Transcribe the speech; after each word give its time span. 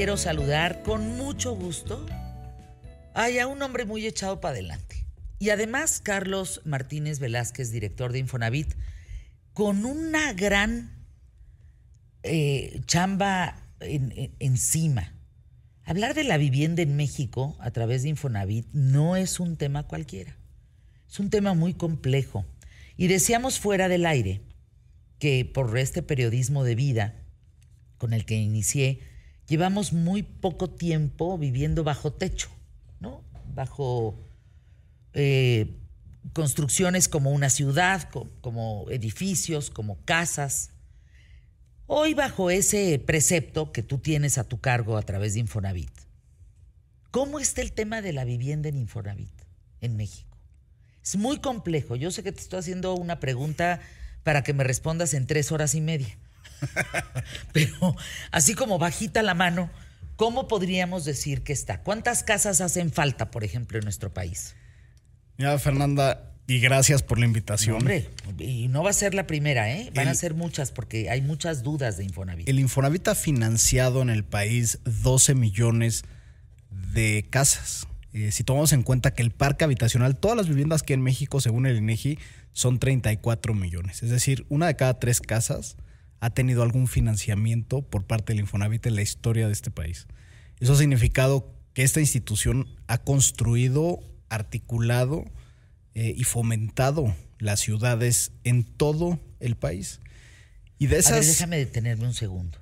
quiero 0.00 0.16
saludar 0.16 0.82
con 0.82 1.18
mucho 1.18 1.54
gusto 1.54 2.06
Hay 3.12 3.38
a 3.38 3.46
un 3.46 3.60
hombre 3.60 3.84
muy 3.84 4.06
echado 4.06 4.40
para 4.40 4.52
adelante. 4.52 5.04
Y 5.38 5.50
además, 5.50 6.00
Carlos 6.02 6.62
Martínez 6.64 7.18
Velázquez, 7.18 7.70
director 7.70 8.10
de 8.10 8.20
Infonavit, 8.20 8.76
con 9.52 9.84
una 9.84 10.32
gran 10.32 11.04
eh, 12.22 12.80
chamba 12.86 13.62
encima. 13.78 15.12
Hablar 15.84 16.14
de 16.14 16.24
la 16.24 16.38
vivienda 16.38 16.80
en 16.80 16.96
México 16.96 17.58
a 17.60 17.70
través 17.70 18.02
de 18.02 18.08
Infonavit 18.08 18.68
no 18.72 19.16
es 19.16 19.38
un 19.38 19.58
tema 19.58 19.86
cualquiera. 19.86 20.34
Es 21.10 21.20
un 21.20 21.28
tema 21.28 21.52
muy 21.52 21.74
complejo. 21.74 22.46
Y 22.96 23.08
decíamos 23.08 23.60
fuera 23.60 23.90
del 23.90 24.06
aire 24.06 24.40
que 25.18 25.44
por 25.44 25.76
este 25.76 26.02
periodismo 26.02 26.64
de 26.64 26.74
vida 26.74 27.16
con 27.98 28.14
el 28.14 28.24
que 28.24 28.36
inicié, 28.36 29.09
llevamos 29.50 29.92
muy 29.92 30.22
poco 30.22 30.70
tiempo 30.70 31.36
viviendo 31.36 31.82
bajo 31.82 32.12
techo, 32.12 32.48
¿no? 33.00 33.24
Bajo 33.52 34.16
eh, 35.12 35.76
construcciones 36.32 37.08
como 37.08 37.32
una 37.32 37.50
ciudad, 37.50 38.08
como 38.42 38.86
edificios, 38.90 39.68
como 39.70 39.98
casas. 40.04 40.70
Hoy 41.86 42.14
bajo 42.14 42.50
ese 42.50 43.02
precepto 43.04 43.72
que 43.72 43.82
tú 43.82 43.98
tienes 43.98 44.38
a 44.38 44.44
tu 44.44 44.60
cargo 44.60 44.96
a 44.96 45.02
través 45.02 45.34
de 45.34 45.40
Infonavit, 45.40 45.90
¿cómo 47.10 47.40
está 47.40 47.60
el 47.60 47.72
tema 47.72 48.02
de 48.02 48.12
la 48.12 48.24
vivienda 48.24 48.68
en 48.68 48.76
Infonavit 48.76 49.32
en 49.80 49.96
México? 49.96 50.38
Es 51.02 51.16
muy 51.16 51.40
complejo. 51.40 51.96
Yo 51.96 52.12
sé 52.12 52.22
que 52.22 52.30
te 52.30 52.40
estoy 52.40 52.60
haciendo 52.60 52.94
una 52.94 53.18
pregunta 53.18 53.80
para 54.22 54.44
que 54.44 54.52
me 54.52 54.62
respondas 54.62 55.12
en 55.12 55.26
tres 55.26 55.50
horas 55.50 55.74
y 55.74 55.80
media. 55.80 56.16
Pero 57.52 57.96
así 58.30 58.54
como 58.54 58.78
bajita 58.78 59.22
la 59.22 59.34
mano, 59.34 59.70
¿cómo 60.16 60.48
podríamos 60.48 61.04
decir 61.04 61.42
que 61.42 61.52
está? 61.52 61.82
¿Cuántas 61.82 62.22
casas 62.22 62.60
hacen 62.60 62.92
falta, 62.92 63.30
por 63.30 63.44
ejemplo, 63.44 63.78
en 63.78 63.84
nuestro 63.84 64.12
país? 64.12 64.54
Mira, 65.36 65.58
Fernanda, 65.58 66.30
y 66.46 66.58
gracias 66.58 67.02
por 67.02 67.18
la 67.18 67.26
invitación. 67.26 67.76
hombre, 67.76 68.08
y 68.38 68.68
no 68.68 68.82
va 68.82 68.90
a 68.90 68.92
ser 68.92 69.14
la 69.14 69.26
primera, 69.26 69.72
¿eh? 69.72 69.90
Van 69.94 70.08
a 70.08 70.14
ser 70.14 70.34
muchas 70.34 70.72
porque 70.72 71.08
hay 71.08 71.22
muchas 71.22 71.62
dudas 71.62 71.96
de 71.96 72.04
Infonavit. 72.04 72.48
El 72.48 72.58
Infonavit 72.58 73.08
ha 73.08 73.14
financiado 73.14 74.02
en 74.02 74.10
el 74.10 74.24
país 74.24 74.80
12 74.84 75.34
millones 75.34 76.02
de 76.70 77.26
casas. 77.30 77.86
Eh, 78.12 78.32
si 78.32 78.42
tomamos 78.42 78.72
en 78.72 78.82
cuenta 78.82 79.14
que 79.14 79.22
el 79.22 79.30
parque 79.30 79.64
habitacional, 79.64 80.16
todas 80.16 80.36
las 80.36 80.48
viviendas 80.48 80.82
que 80.82 80.92
hay 80.92 80.96
en 80.96 81.04
México, 81.04 81.40
según 81.40 81.66
el 81.66 81.76
INEGI, 81.76 82.18
son 82.52 82.80
34 82.80 83.54
millones. 83.54 84.02
Es 84.02 84.10
decir, 84.10 84.44
una 84.48 84.66
de 84.66 84.74
cada 84.74 84.98
tres 84.98 85.20
casas 85.20 85.76
ha 86.20 86.30
tenido 86.30 86.62
algún 86.62 86.86
financiamiento 86.86 87.82
por 87.82 88.04
parte 88.04 88.32
del 88.32 88.40
Infonavit 88.40 88.86
en 88.86 88.94
la 88.94 89.02
historia 89.02 89.46
de 89.46 89.52
este 89.52 89.70
país. 89.70 90.06
Eso 90.60 90.74
ha 90.74 90.76
significado 90.76 91.52
que 91.72 91.82
esta 91.82 92.00
institución 92.00 92.68
ha 92.86 92.98
construido, 92.98 94.00
articulado 94.28 95.24
eh, 95.94 96.14
y 96.16 96.24
fomentado 96.24 97.14
las 97.38 97.60
ciudades 97.60 98.32
en 98.44 98.64
todo 98.64 99.18
el 99.40 99.56
país. 99.56 100.00
Y 100.78 100.86
de 100.86 100.98
esas... 100.98 101.26
déjame 101.26 101.56
detenerme 101.56 102.06
un 102.06 102.14
segundo. 102.14 102.58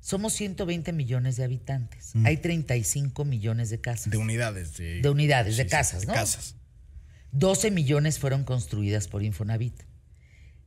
Somos 0.00 0.32
120 0.32 0.92
millones 0.92 1.36
de 1.36 1.44
habitantes. 1.44 2.12
Mm. 2.14 2.26
Hay 2.26 2.36
35 2.38 3.24
millones 3.24 3.70
de 3.70 3.80
casas. 3.80 4.10
De 4.10 4.16
unidades. 4.16 4.76
De, 4.76 5.08
unidades, 5.10 5.56
de 5.56 5.66
casas, 5.66 6.06
¿no? 6.06 6.14
Casas. 6.14 6.56
12 7.32 7.70
millones 7.70 8.18
fueron 8.18 8.44
construidas 8.44 9.08
por 9.08 9.22
Infonavit. 9.22 9.74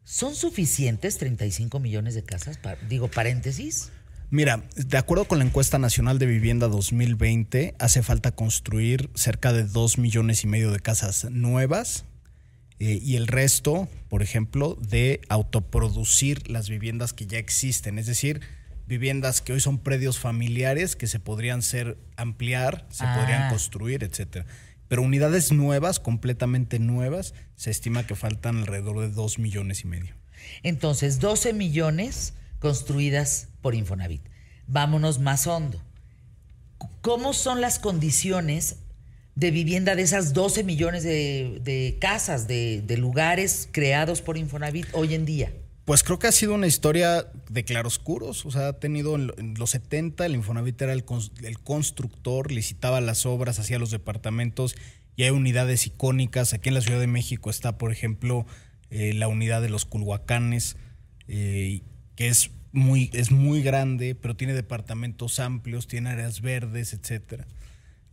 ¿Son 0.04 0.36
suficientes 0.36 1.18
35 1.18 1.80
millones 1.80 2.14
de 2.14 2.23
casas? 2.23 2.59
Digo, 2.90 3.08
paréntesis. 3.09 3.92
Mira, 4.30 4.64
de 4.75 4.97
acuerdo 4.97 5.25
con 5.25 5.38
la 5.38 5.46
encuesta 5.46 5.78
nacional 5.78 6.19
de 6.19 6.25
vivienda 6.25 6.68
2020, 6.68 7.75
hace 7.80 8.03
falta 8.03 8.31
construir 8.31 9.09
cerca 9.14 9.53
de 9.53 9.64
2 9.64 10.00
millones 10.00 10.44
y 10.44 10.47
medio 10.47 10.72
de 10.72 10.80
casas 10.80 11.30
nuevas 11.30 12.06
eh, 12.80 13.00
y 13.02 13.16
el 13.16 13.28
resto, 13.28 13.88
por 14.09 14.24
ejemplo, 14.24 14.78
de 14.81 15.22
autoproducir 15.30 16.50
las 16.50 16.68
viviendas 16.68 17.14
que 17.14 17.28
ya 17.28 17.38
existen, 17.38 17.97
es 18.00 18.08
decir, 18.08 18.41
viviendas 18.88 19.41
que 19.41 19.53
hoy 19.53 19.59
son 19.62 19.78
predios 19.78 20.20
familiares 20.20 20.96
que 20.96 21.08
se 21.08 21.20
podrían 21.20 21.62
ser 21.62 21.97
ampliar, 22.18 22.85
se 22.90 23.06
podrían 23.06 23.44
ah. 23.44 23.50
construir, 23.50 24.03
etcétera. 24.03 24.46
Pero 24.94 25.02
unidades 25.02 25.52
nuevas, 25.52 26.00
completamente 26.00 26.78
nuevas, 26.78 27.34
se 27.56 27.72
estima 27.72 28.06
que 28.06 28.14
faltan 28.14 28.58
alrededor 28.58 29.00
de 29.00 29.09
2 29.09 29.40
millones 29.40 29.84
y 29.84 29.88
medio. 29.88 30.14
Entonces, 30.62 31.20
12 31.20 31.52
millones 31.54 32.36
construidas 32.59 33.48
por 33.64 33.74
Infonavit. 33.74 34.22
Vámonos 34.68 35.18
más 35.18 35.48
hondo. 35.48 35.82
¿Cómo 37.02 37.34
son 37.34 37.59
las 37.59 37.80
condiciones 37.80 38.76
de 39.34 39.50
vivienda 39.50 39.96
de 39.96 40.03
esas 40.03 40.32
12 40.32 40.64
millones 40.64 41.02
de, 41.02 41.98
casas, 42.00 42.48
de, 42.48 42.96
lugares 42.96 43.70
creados 43.72 44.22
por 44.22 44.38
Infonavit 44.38 44.86
hoy 44.94 45.16
en 45.16 45.26
día? 45.26 45.53
Pues 45.86 46.02
creo 46.04 46.18
que 46.18 46.28
ha 46.28 46.32
sido 46.32 46.54
una 46.54 46.68
historia 46.68 47.30
de 47.50 47.66
claroscuros. 47.66 48.46
O 48.46 48.52
sea, 48.52 48.70
ha 48.70 48.80
tenido 48.80 49.16
en 49.16 49.54
los 49.58 49.72
70, 49.72 50.26
el 50.26 50.36
Infonavit 50.36 50.82
era 50.82 50.94
el, 50.94 51.04
constructor, 51.04 52.52
licitaba 52.52 53.02
las 53.02 53.26
obras, 53.26 53.60
hacía 53.60 53.80
los 53.80 53.92
departamentos 53.92 54.76
y 55.18 55.24
hay 55.24 55.32
unidades 55.32 55.86
icónicas. 55.86 56.54
Aquí 56.54 56.70
en 56.70 56.76
la 56.76 56.82
Ciudad 56.82 57.02
de 57.02 57.08
México 57.08 57.50
está, 57.50 57.78
por 57.78 57.92
ejemplo, 57.92 58.46
eh, 58.92 59.14
la 59.14 59.28
unidad 59.28 59.62
de 59.62 59.70
los 59.70 59.84
Culhuacanes, 59.84 60.78
eh, 61.28 61.82
que 62.16 62.30
es 62.30 62.52
muy, 62.72 63.10
es 63.12 63.32
muy 63.32 63.62
grande, 63.62 64.16
pero 64.16 64.38
tiene 64.38 64.54
departamentos 64.54 65.40
amplios, 65.42 65.88
tiene 65.88 66.12
áreas 66.12 66.40
verdes, 66.40 66.94
etcétera. 66.94 67.46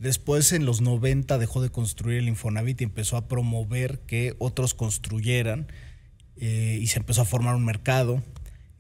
Después, 0.00 0.52
en 0.52 0.64
los 0.64 0.80
90, 0.80 1.38
dejó 1.38 1.62
de 1.62 1.70
construir 1.70 2.18
el 2.18 2.28
Infonavit 2.28 2.80
y 2.80 2.84
empezó 2.84 3.16
a 3.16 3.28
promover 3.28 4.00
que 4.00 4.34
otros 4.38 4.74
construyeran 4.74 5.68
eh, 6.40 6.78
y 6.80 6.86
se 6.86 6.98
empezó 6.98 7.22
a 7.22 7.26
formar 7.26 7.54
un 7.54 7.64
mercado. 7.64 8.22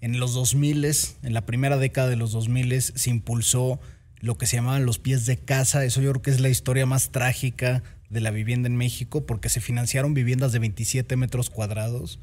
En 0.00 0.18
los 0.18 0.32
2000, 0.32 0.84
en 1.22 1.34
la 1.34 1.44
primera 1.44 1.76
década 1.76 2.08
de 2.08 2.16
los 2.16 2.32
2000, 2.32 2.80
se 2.80 3.10
impulsó 3.10 3.78
lo 4.18 4.38
que 4.38 4.46
se 4.46 4.56
llamaban 4.56 4.86
los 4.86 4.98
pies 4.98 5.26
de 5.26 5.36
casa. 5.36 5.84
Eso 5.84 6.00
yo 6.00 6.10
creo 6.10 6.22
que 6.22 6.30
es 6.30 6.40
la 6.40 6.48
historia 6.48 6.86
más 6.86 7.10
trágica 7.10 7.82
de 8.08 8.20
la 8.20 8.30
vivienda 8.30 8.66
en 8.66 8.76
México, 8.76 9.26
porque 9.26 9.50
se 9.50 9.60
financiaron 9.60 10.14
viviendas 10.14 10.52
de 10.52 10.58
27 10.58 11.16
metros 11.16 11.50
cuadrados. 11.50 12.18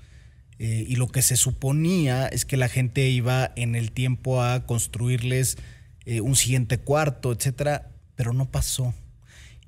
Eh, 0.59 0.86
y 0.88 0.96
lo 0.96 1.08
que 1.08 1.22
se 1.22 1.38
suponía 1.38 2.28
es 2.28 2.44
que 2.44 2.58
la 2.58 2.68
gente 2.68 3.08
iba 3.08 3.52
en 3.56 3.75
el 3.75 3.92
tiempo 3.92 4.42
a 4.42 4.66
construirles 4.66 5.58
eh, 6.06 6.22
un 6.22 6.36
siguiente 6.36 6.80
cuarto, 6.80 7.31
etcétera, 7.31 7.92
pero 8.16 8.34
no 8.34 8.50
pasó. 8.50 8.96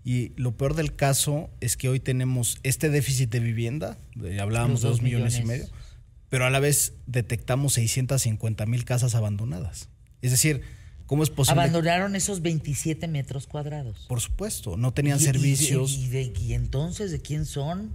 Y 0.03 0.31
lo 0.37 0.55
peor 0.55 0.75
del 0.75 0.95
caso 0.95 1.49
es 1.59 1.77
que 1.77 1.89
hoy 1.89 1.99
tenemos 1.99 2.57
este 2.63 2.89
déficit 2.89 3.29
de 3.29 3.39
vivienda, 3.39 3.97
hablábamos 4.39 4.81
de 4.81 4.89
dos 4.89 5.01
millones, 5.01 5.39
y 5.39 5.43
medio, 5.43 5.67
pero 6.29 6.45
a 6.45 6.49
la 6.49 6.59
vez 6.59 6.93
detectamos 7.05 7.73
650 7.73 8.65
mil 8.65 8.85
casas 8.85 9.15
abandonadas. 9.15 9.89
Es 10.21 10.31
decir, 10.31 10.61
¿cómo 11.05 11.23
es 11.23 11.29
posible? 11.29 11.61
Abandonaron 11.61 12.15
esos 12.15 12.41
27 12.41 13.07
metros 13.07 13.45
cuadrados. 13.45 14.05
Por 14.07 14.21
supuesto, 14.21 14.77
no 14.77 14.93
tenían 14.93 15.19
servicios. 15.19 15.93
Y, 15.93 16.53
entonces 16.53 17.11
de 17.11 17.19
quién 17.21 17.45
son? 17.45 17.91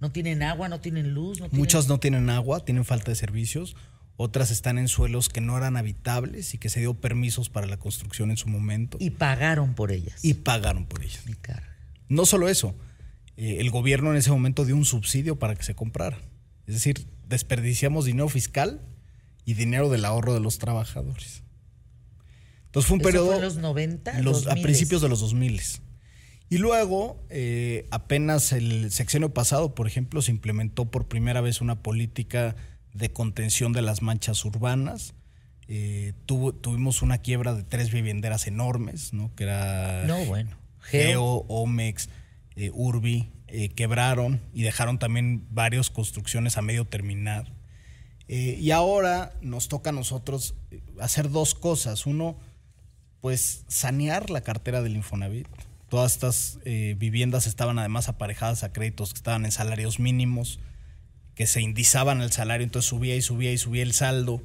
¿No 0.00 0.12
tienen 0.12 0.42
agua, 0.42 0.68
no 0.68 0.80
tienen 0.80 1.12
luz? 1.12 1.40
No 1.40 1.48
Muchas 1.50 1.88
no 1.88 1.98
tienen 1.98 2.30
agua, 2.30 2.64
tienen 2.64 2.84
falta 2.84 3.10
de 3.10 3.16
servicios 3.16 3.74
otras 4.20 4.50
están 4.50 4.78
en 4.78 4.88
suelos 4.88 5.28
que 5.28 5.40
no 5.40 5.56
eran 5.56 5.76
habitables 5.76 6.52
y 6.52 6.58
que 6.58 6.68
se 6.70 6.80
dio 6.80 6.94
permisos 6.94 7.50
para 7.50 7.68
la 7.68 7.78
construcción 7.78 8.32
en 8.32 8.36
su 8.36 8.48
momento. 8.48 8.98
Y 9.00 9.10
pagaron 9.10 9.74
por 9.74 9.92
ellas. 9.92 10.24
Y 10.24 10.34
pagaron 10.34 10.86
por 10.86 11.04
ellas. 11.04 11.24
No 12.08 12.26
solo 12.26 12.48
eso, 12.48 12.74
eh, 13.36 13.58
el 13.60 13.70
gobierno 13.70 14.10
en 14.10 14.16
ese 14.16 14.32
momento 14.32 14.64
dio 14.64 14.74
un 14.74 14.84
subsidio 14.84 15.38
para 15.38 15.54
que 15.54 15.62
se 15.62 15.76
comprara. 15.76 16.18
Es 16.66 16.74
decir, 16.74 17.06
desperdiciamos 17.28 18.06
dinero 18.06 18.28
fiscal 18.28 18.82
y 19.44 19.54
dinero 19.54 19.88
del 19.88 20.04
ahorro 20.04 20.34
de 20.34 20.40
los 20.40 20.58
trabajadores. 20.58 21.44
Entonces 22.66 22.88
fue 22.88 22.96
un 22.96 23.02
periodo... 23.02 23.26
Fue 23.26 23.36
en 23.36 23.42
los 23.42 23.56
90? 23.56 24.10
a 24.50 24.54
principios 24.56 25.00
de 25.00 25.08
los 25.08 25.20
2000. 25.20 25.62
Y 26.50 26.58
luego, 26.58 27.24
eh, 27.30 27.86
apenas 27.92 28.50
el 28.50 28.90
sexenio 28.90 29.32
pasado, 29.32 29.76
por 29.76 29.86
ejemplo, 29.86 30.22
se 30.22 30.32
implementó 30.32 30.90
por 30.90 31.06
primera 31.06 31.40
vez 31.40 31.60
una 31.60 31.84
política 31.84 32.56
de 32.94 33.12
contención 33.12 33.72
de 33.72 33.82
las 33.82 34.02
manchas 34.02 34.44
urbanas. 34.44 35.14
Eh, 35.68 36.14
tuvimos 36.26 37.02
una 37.02 37.18
quiebra 37.18 37.54
de 37.54 37.62
tres 37.62 37.92
vivienderas 37.92 38.46
enormes, 38.46 39.12
¿no? 39.12 39.34
Que 39.34 39.44
era 39.44 40.04
no, 40.06 40.24
bueno. 40.24 40.56
Geo, 40.80 41.44
Omex, 41.48 42.08
eh, 42.56 42.70
Urbi, 42.72 43.30
eh, 43.48 43.68
quebraron 43.68 44.40
y 44.54 44.62
dejaron 44.62 44.98
también 44.98 45.46
varias 45.50 45.90
construcciones 45.90 46.56
a 46.56 46.62
medio 46.62 46.86
terminar. 46.86 47.52
y 48.30 48.70
ahora 48.72 49.32
nos 49.40 49.68
toca 49.68 49.88
a 49.88 49.92
nosotros 49.92 50.54
hacer 51.00 51.30
dos 51.30 51.54
cosas. 51.54 52.04
Uno, 52.04 52.38
pues 53.20 53.64
sanear 53.68 54.28
la 54.28 54.42
cartera 54.42 54.82
del 54.82 54.96
Infonavit. 54.96 55.48
Todas 55.88 56.12
estas 56.12 56.58
viviendas 56.64 57.46
estaban 57.46 57.78
además 57.78 58.10
aparejadas 58.10 58.64
a 58.64 58.72
créditos 58.72 59.14
que 59.14 59.18
estaban 59.18 59.46
en 59.46 59.52
salarios 59.52 59.98
mínimos 59.98 60.60
que 61.38 61.46
se 61.46 61.60
indizaban 61.60 62.20
el 62.20 62.32
salario, 62.32 62.64
entonces 62.64 62.88
subía 62.88 63.14
y 63.14 63.22
subía 63.22 63.52
y 63.52 63.58
subía 63.58 63.84
el 63.84 63.92
saldo, 63.92 64.42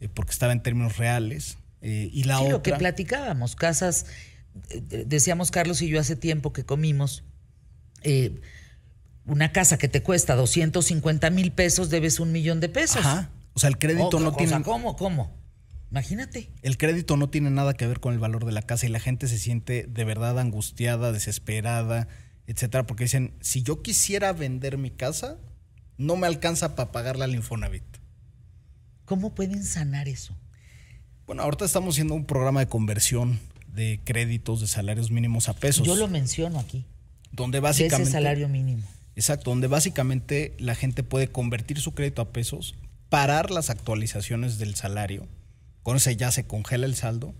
eh, 0.00 0.08
porque 0.12 0.32
estaba 0.32 0.52
en 0.52 0.64
términos 0.64 0.96
reales. 0.96 1.58
Eh, 1.80 2.10
y 2.12 2.24
la 2.24 2.38
sí, 2.38 2.42
otra. 2.42 2.52
lo 2.54 2.62
que 2.64 2.72
platicábamos, 2.72 3.54
casas, 3.54 4.06
eh, 4.70 5.04
decíamos 5.06 5.52
Carlos 5.52 5.80
y 5.80 5.86
yo 5.86 6.00
hace 6.00 6.16
tiempo 6.16 6.52
que 6.52 6.64
comimos, 6.64 7.22
eh, 8.02 8.40
una 9.26 9.52
casa 9.52 9.78
que 9.78 9.86
te 9.86 10.02
cuesta 10.02 10.34
250 10.34 11.30
mil 11.30 11.52
pesos, 11.52 11.88
debes 11.88 12.18
un 12.18 12.32
millón 12.32 12.58
de 12.58 12.68
pesos. 12.68 13.06
Ajá. 13.06 13.30
O 13.52 13.60
sea, 13.60 13.68
el 13.68 13.78
crédito 13.78 14.18
no 14.18 14.30
o 14.30 14.34
tiene. 14.34 14.60
¿Cómo? 14.64 14.96
¿Cómo? 14.96 15.32
Imagínate. 15.92 16.50
El 16.62 16.78
crédito 16.78 17.16
no 17.16 17.30
tiene 17.30 17.50
nada 17.50 17.74
que 17.74 17.86
ver 17.86 18.00
con 18.00 18.12
el 18.12 18.18
valor 18.18 18.44
de 18.44 18.50
la 18.50 18.62
casa 18.62 18.86
y 18.86 18.88
la 18.88 18.98
gente 18.98 19.28
se 19.28 19.38
siente 19.38 19.86
de 19.88 20.02
verdad 20.02 20.36
angustiada, 20.40 21.12
desesperada, 21.12 22.08
etcétera, 22.48 22.88
porque 22.88 23.04
dicen, 23.04 23.34
si 23.40 23.62
yo 23.62 23.82
quisiera 23.82 24.32
vender 24.32 24.78
mi 24.78 24.90
casa, 24.90 25.38
no 25.98 26.16
me 26.16 26.26
alcanza 26.26 26.74
para 26.74 26.92
pagarla 26.92 27.24
al 27.24 27.34
Infonavit. 27.34 27.84
¿Cómo 29.04 29.34
pueden 29.34 29.64
sanar 29.64 30.08
eso? 30.08 30.34
Bueno, 31.26 31.42
ahorita 31.42 31.64
estamos 31.64 31.94
haciendo 31.94 32.14
un 32.14 32.24
programa 32.24 32.60
de 32.60 32.66
conversión 32.66 33.40
de 33.68 34.00
créditos 34.04 34.60
de 34.60 34.66
salarios 34.66 35.10
mínimos 35.10 35.48
a 35.48 35.54
pesos. 35.54 35.86
Yo 35.86 35.96
lo 35.96 36.08
menciono 36.08 36.58
aquí. 36.58 36.84
donde 37.32 37.56
De 37.56 37.60
básicamente 37.60 38.02
ese 38.02 38.12
salario 38.12 38.48
mínimo. 38.48 38.82
Exacto, 39.16 39.50
donde 39.50 39.66
básicamente 39.66 40.54
la 40.58 40.74
gente 40.74 41.02
puede 41.02 41.28
convertir 41.28 41.80
su 41.80 41.94
crédito 41.94 42.22
a 42.22 42.32
pesos, 42.32 42.74
parar 43.08 43.50
las 43.50 43.70
actualizaciones 43.70 44.58
del 44.58 44.74
salario, 44.74 45.28
con 45.82 45.96
eso 45.96 46.10
ya 46.10 46.30
se 46.30 46.46
congela 46.46 46.86
el 46.86 46.94
saldo 46.94 47.34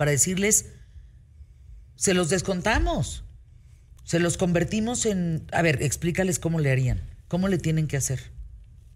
para 0.00 0.10
decirles, 0.12 0.70
se 1.94 2.14
los 2.14 2.30
descontamos, 2.30 3.22
se 4.02 4.18
los 4.18 4.38
convertimos 4.38 5.04
en... 5.04 5.44
A 5.52 5.60
ver, 5.60 5.82
explícales 5.82 6.38
cómo 6.38 6.58
le 6.58 6.70
harían, 6.70 7.02
cómo 7.28 7.48
le 7.48 7.58
tienen 7.58 7.86
que 7.86 7.98
hacer. 7.98 8.32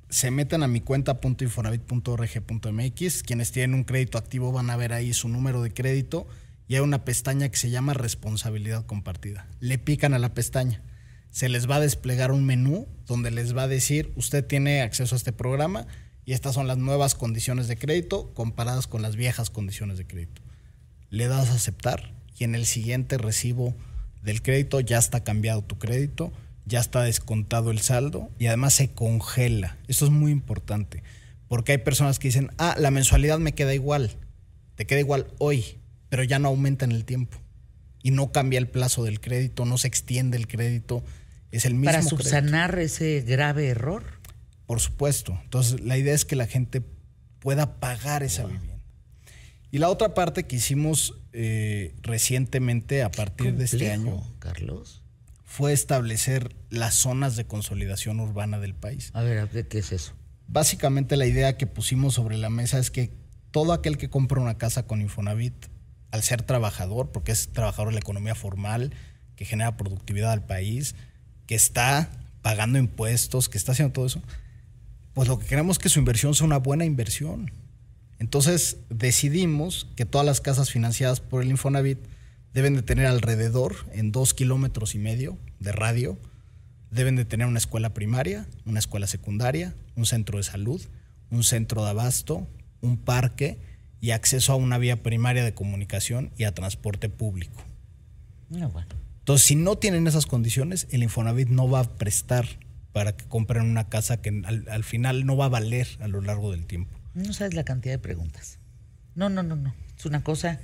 se 0.09 0.31
meten 0.31 0.63
a 0.63 0.67
mi 0.67 0.81
cuenta.infonavit.org.mx. 0.81 3.23
Quienes 3.23 3.53
tienen 3.53 3.75
un 3.75 3.85
crédito 3.85 4.17
activo 4.17 4.51
van 4.51 4.71
a 4.71 4.79
ver 4.79 4.95
ahí 4.95 5.13
su 5.13 5.29
número 5.29 5.61
de 5.61 5.75
crédito 5.75 6.27
y 6.69 6.77
hay 6.77 6.81
una 6.81 7.05
pestaña 7.05 7.51
que 7.51 7.59
se 7.59 7.69
llama 7.69 7.93
responsabilidad 7.93 8.87
compartida. 8.87 9.47
Le 9.61 9.77
pican 9.77 10.15
a 10.15 10.19
la 10.19 10.33
pestaña. 10.33 10.81
Se 11.29 11.51
les 11.51 11.69
va 11.69 11.77
a 11.77 11.81
desplegar 11.81 12.33
un 12.33 12.47
menú 12.47 12.89
donde 13.07 13.31
les 13.31 13.55
va 13.55 13.65
a 13.65 13.69
decir, 13.69 14.11
usted 14.17 14.43
tiene 14.43 14.81
acceso 14.81 15.17
a 15.17 15.19
este 15.19 15.35
programa 15.35 15.87
y 16.25 16.33
estas 16.33 16.55
son 16.55 16.67
las 16.67 16.79
nuevas 16.79 17.15
condiciones 17.15 17.69
de 17.69 17.77
crédito 17.77 18.33
comparadas 18.33 18.87
con 18.87 19.03
las 19.03 19.17
viejas 19.17 19.51
condiciones 19.51 19.99
de 19.99 20.07
crédito. 20.07 20.44
Le 21.15 21.29
das 21.29 21.51
a 21.51 21.55
aceptar 21.55 22.13
y 22.37 22.45
en 22.45 22.55
el 22.55 22.67
siguiente 22.67 23.19
recibo 23.19 23.75
del 24.23 24.43
crédito 24.43 24.81
ya 24.81 24.99
está 24.99 25.23
cambiado 25.23 25.63
tu 25.63 25.79
crédito, 25.79 26.33
ya 26.67 26.81
está 26.81 27.03
descontado 27.03 27.71
el 27.71 27.79
saldo 27.79 28.31
y 28.39 28.47
además 28.47 28.75
se 28.75 28.91
congela. 28.91 29.77
Eso 29.87 30.07
es 30.07 30.11
muy 30.11 30.33
importante 30.33 31.03
porque 31.47 31.71
hay 31.73 31.79
personas 31.79 32.19
que 32.19 32.29
dicen, 32.29 32.51
ah, 32.59 32.75
la 32.79 32.91
mensualidad 32.91 33.39
me 33.39 33.53
queda 33.53 33.75
igual, 33.75 34.11
te 34.75 34.87
queda 34.87 34.99
igual 34.99 35.29
hoy, 35.39 35.79
pero 36.09 36.25
ya 36.25 36.41
no 36.41 36.49
aumenta 36.49 36.85
en 36.85 36.91
el 36.91 37.05
tiempo 37.05 37.39
y 38.03 38.11
no 38.11 38.33
cambia 38.33 38.59
el 38.59 38.67
plazo 38.67 39.05
del 39.05 39.21
crédito, 39.21 39.65
no 39.65 39.79
se 39.79 39.87
extiende 39.87 40.37
el 40.37 40.49
crédito, 40.49 41.05
es 41.53 41.65
el 41.65 41.75
mismo 41.75 41.87
Para 41.87 41.99
crédito. 41.99 42.17
subsanar 42.17 42.79
ese 42.81 43.21
grave 43.21 43.69
error. 43.69 44.03
Por 44.67 44.81
supuesto. 44.81 45.39
Entonces, 45.45 45.81
la 45.81 45.97
idea 45.97 46.15
es 46.15 46.25
que 46.25 46.35
la 46.35 46.47
gente 46.47 46.83
pueda 47.39 47.79
pagar 47.79 48.25
esa 48.25 48.47
vivienda. 48.47 48.74
Y 49.75 49.79
la 49.79 49.89
otra 49.91 50.15
parte 50.15 50.45
que 50.45 50.55
hicimos 50.55 51.15
eh, 51.33 51.97
recientemente, 52.03 53.03
a 53.03 53.11
partir 53.11 53.57
de 53.57 53.65
este 53.65 53.91
año, 53.91 54.23
Carlos. 54.39 55.03
fue 55.43 55.73
establecer 55.73 56.55
las 56.71 56.95
zonas 56.95 57.35
de 57.35 57.45
consolidación 57.45 58.21
urbana 58.21 58.61
del 58.61 58.77
país. 58.77 59.11
A 59.15 59.23
ver, 59.23 59.39
a 59.39 59.47
ver, 59.47 59.67
¿qué 59.67 59.79
es 59.79 59.91
eso? 59.91 60.13
Básicamente 60.47 61.17
la 61.17 61.27
idea 61.27 61.57
que 61.57 61.67
pusimos 61.67 62.15
sobre 62.15 62.39
la 62.39 62.51
mesa 62.51 62.79
es 62.79 62.93
que 62.93 63.11
todo 63.51 63.73
aquel 63.73 63.99
que 63.99 64.09
compra 64.09 64.41
una 64.41 64.59
casa 64.59 64.87
con 64.87 65.01
Infonavit, 65.01 65.67
al 66.13 66.23
ser 66.23 66.43
trabajador, 66.43 67.11
porque 67.11 67.33
es 67.33 67.49
trabajador 67.49 67.89
de 67.89 67.95
la 67.95 68.01
economía 68.01 68.37
formal, 68.37 68.95
que 69.35 69.45
genera 69.45 69.77
productividad 69.77 70.31
al 70.31 70.47
país, 70.47 70.95
que 71.49 71.57
está 71.57 72.11
pagando 72.43 72.79
impuestos, 72.79 73.49
que 73.49 73.59
está 73.59 73.73
haciendo 73.73 73.93
todo 73.93 74.07
eso, 74.07 74.23
pues 75.15 75.27
lo 75.27 75.41
que 75.41 75.47
queremos 75.47 75.79
es 75.79 75.83
que 75.83 75.89
su 75.89 75.99
inversión 75.99 76.33
sea 76.37 76.47
una 76.47 76.59
buena 76.59 76.85
inversión. 76.85 77.51
Entonces 78.19 78.79
decidimos 78.91 79.89
que 79.97 80.05
todas 80.07 80.27
las 80.27 80.41
casas 80.41 80.71
financiadas 80.71 81.21
por 81.21 81.43
el 81.43 81.51
Infonavit 81.51 81.99
deben 82.53 82.75
de 82.75 82.83
tener 82.83 83.07
alrededor, 83.07 83.75
en 83.93 84.13
dos 84.13 84.33
kilómetros 84.33 84.95
y 84.95 84.99
medio 84.99 85.37
de 85.59 85.73
radio, 85.73 86.19
deben 86.91 87.17
de 87.17 87.25
tener 87.25 87.47
una 87.47 87.59
escuela 87.59 87.93
primaria, 87.93 88.47
una 88.65 88.79
escuela 88.79 89.09
secundaria, 89.09 89.75
un 89.97 90.07
centro 90.07 90.39
de 90.39 90.45
salud, 90.45 90.81
un 91.31 91.43
centro 91.43 91.83
de 91.83 91.91
abasto, 91.91 92.47
un 92.81 92.97
parque 92.97 93.59
y 94.01 94.13
acceso 94.13 94.53
a 94.53 94.57
una 94.57 94.79
vía 94.79 95.03
primaria 95.03 95.45
de 95.45 95.55
comunicación 95.55 96.31
y 96.37 96.45
a 96.45 96.55
transporte 96.55 97.09
público. 97.09 97.63
No, 98.51 98.69
bueno. 98.71 98.89
Entonces, 99.19 99.47
si 99.47 99.57
no 99.57 99.77
tienen 99.77 100.07
esas 100.07 100.27
condiciones, 100.27 100.87
el 100.91 101.03
Infonavit 101.03 101.49
no 101.49 101.69
va 101.69 101.81
a 101.81 101.97
prestar 101.97 102.47
para 102.93 103.17
que 103.17 103.25
compren 103.25 103.65
una 103.65 103.89
casa 103.89 104.21
que 104.21 104.29
al, 104.45 104.67
al 104.71 104.85
final 104.85 105.27
no 105.27 105.37
va 105.37 105.47
a 105.47 105.49
valer 105.49 105.89
a 106.01 106.07
lo 106.07 106.21
largo 106.21 106.53
del 106.53 106.67
tiempo. 106.67 106.97
No 107.15 107.33
sabes 107.33 107.55
la 107.55 107.65
cantidad 107.65 107.95
de 107.95 107.99
preguntas. 107.99 108.59
No, 109.15 109.29
no, 109.29 109.43
no, 109.43 109.57
no. 109.57 109.75
Es 109.97 110.05
una 110.05 110.25
cosa. 110.25 110.61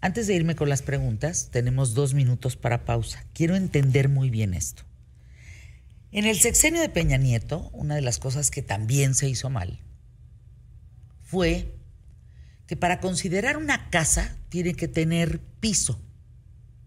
Antes 0.00 0.26
de 0.26 0.34
irme 0.34 0.56
con 0.56 0.68
las 0.68 0.82
preguntas, 0.82 1.50
tenemos 1.50 1.94
dos 1.94 2.14
minutos 2.14 2.56
para 2.56 2.84
pausa. 2.84 3.24
Quiero 3.34 3.54
entender 3.54 4.08
muy 4.08 4.30
bien 4.30 4.54
esto. 4.54 4.82
En 6.10 6.26
el 6.26 6.38
sexenio 6.38 6.80
de 6.80 6.88
Peña 6.88 7.16
Nieto, 7.16 7.70
una 7.72 7.94
de 7.94 8.00
las 8.00 8.18
cosas 8.18 8.50
que 8.50 8.62
también 8.62 9.14
se 9.14 9.28
hizo 9.28 9.50
mal 9.50 9.80
fue 11.22 11.74
que 12.66 12.76
para 12.76 13.00
considerar 13.00 13.56
una 13.56 13.90
casa 13.90 14.38
tiene 14.48 14.74
que 14.74 14.88
tener 14.88 15.40
piso, 15.60 16.00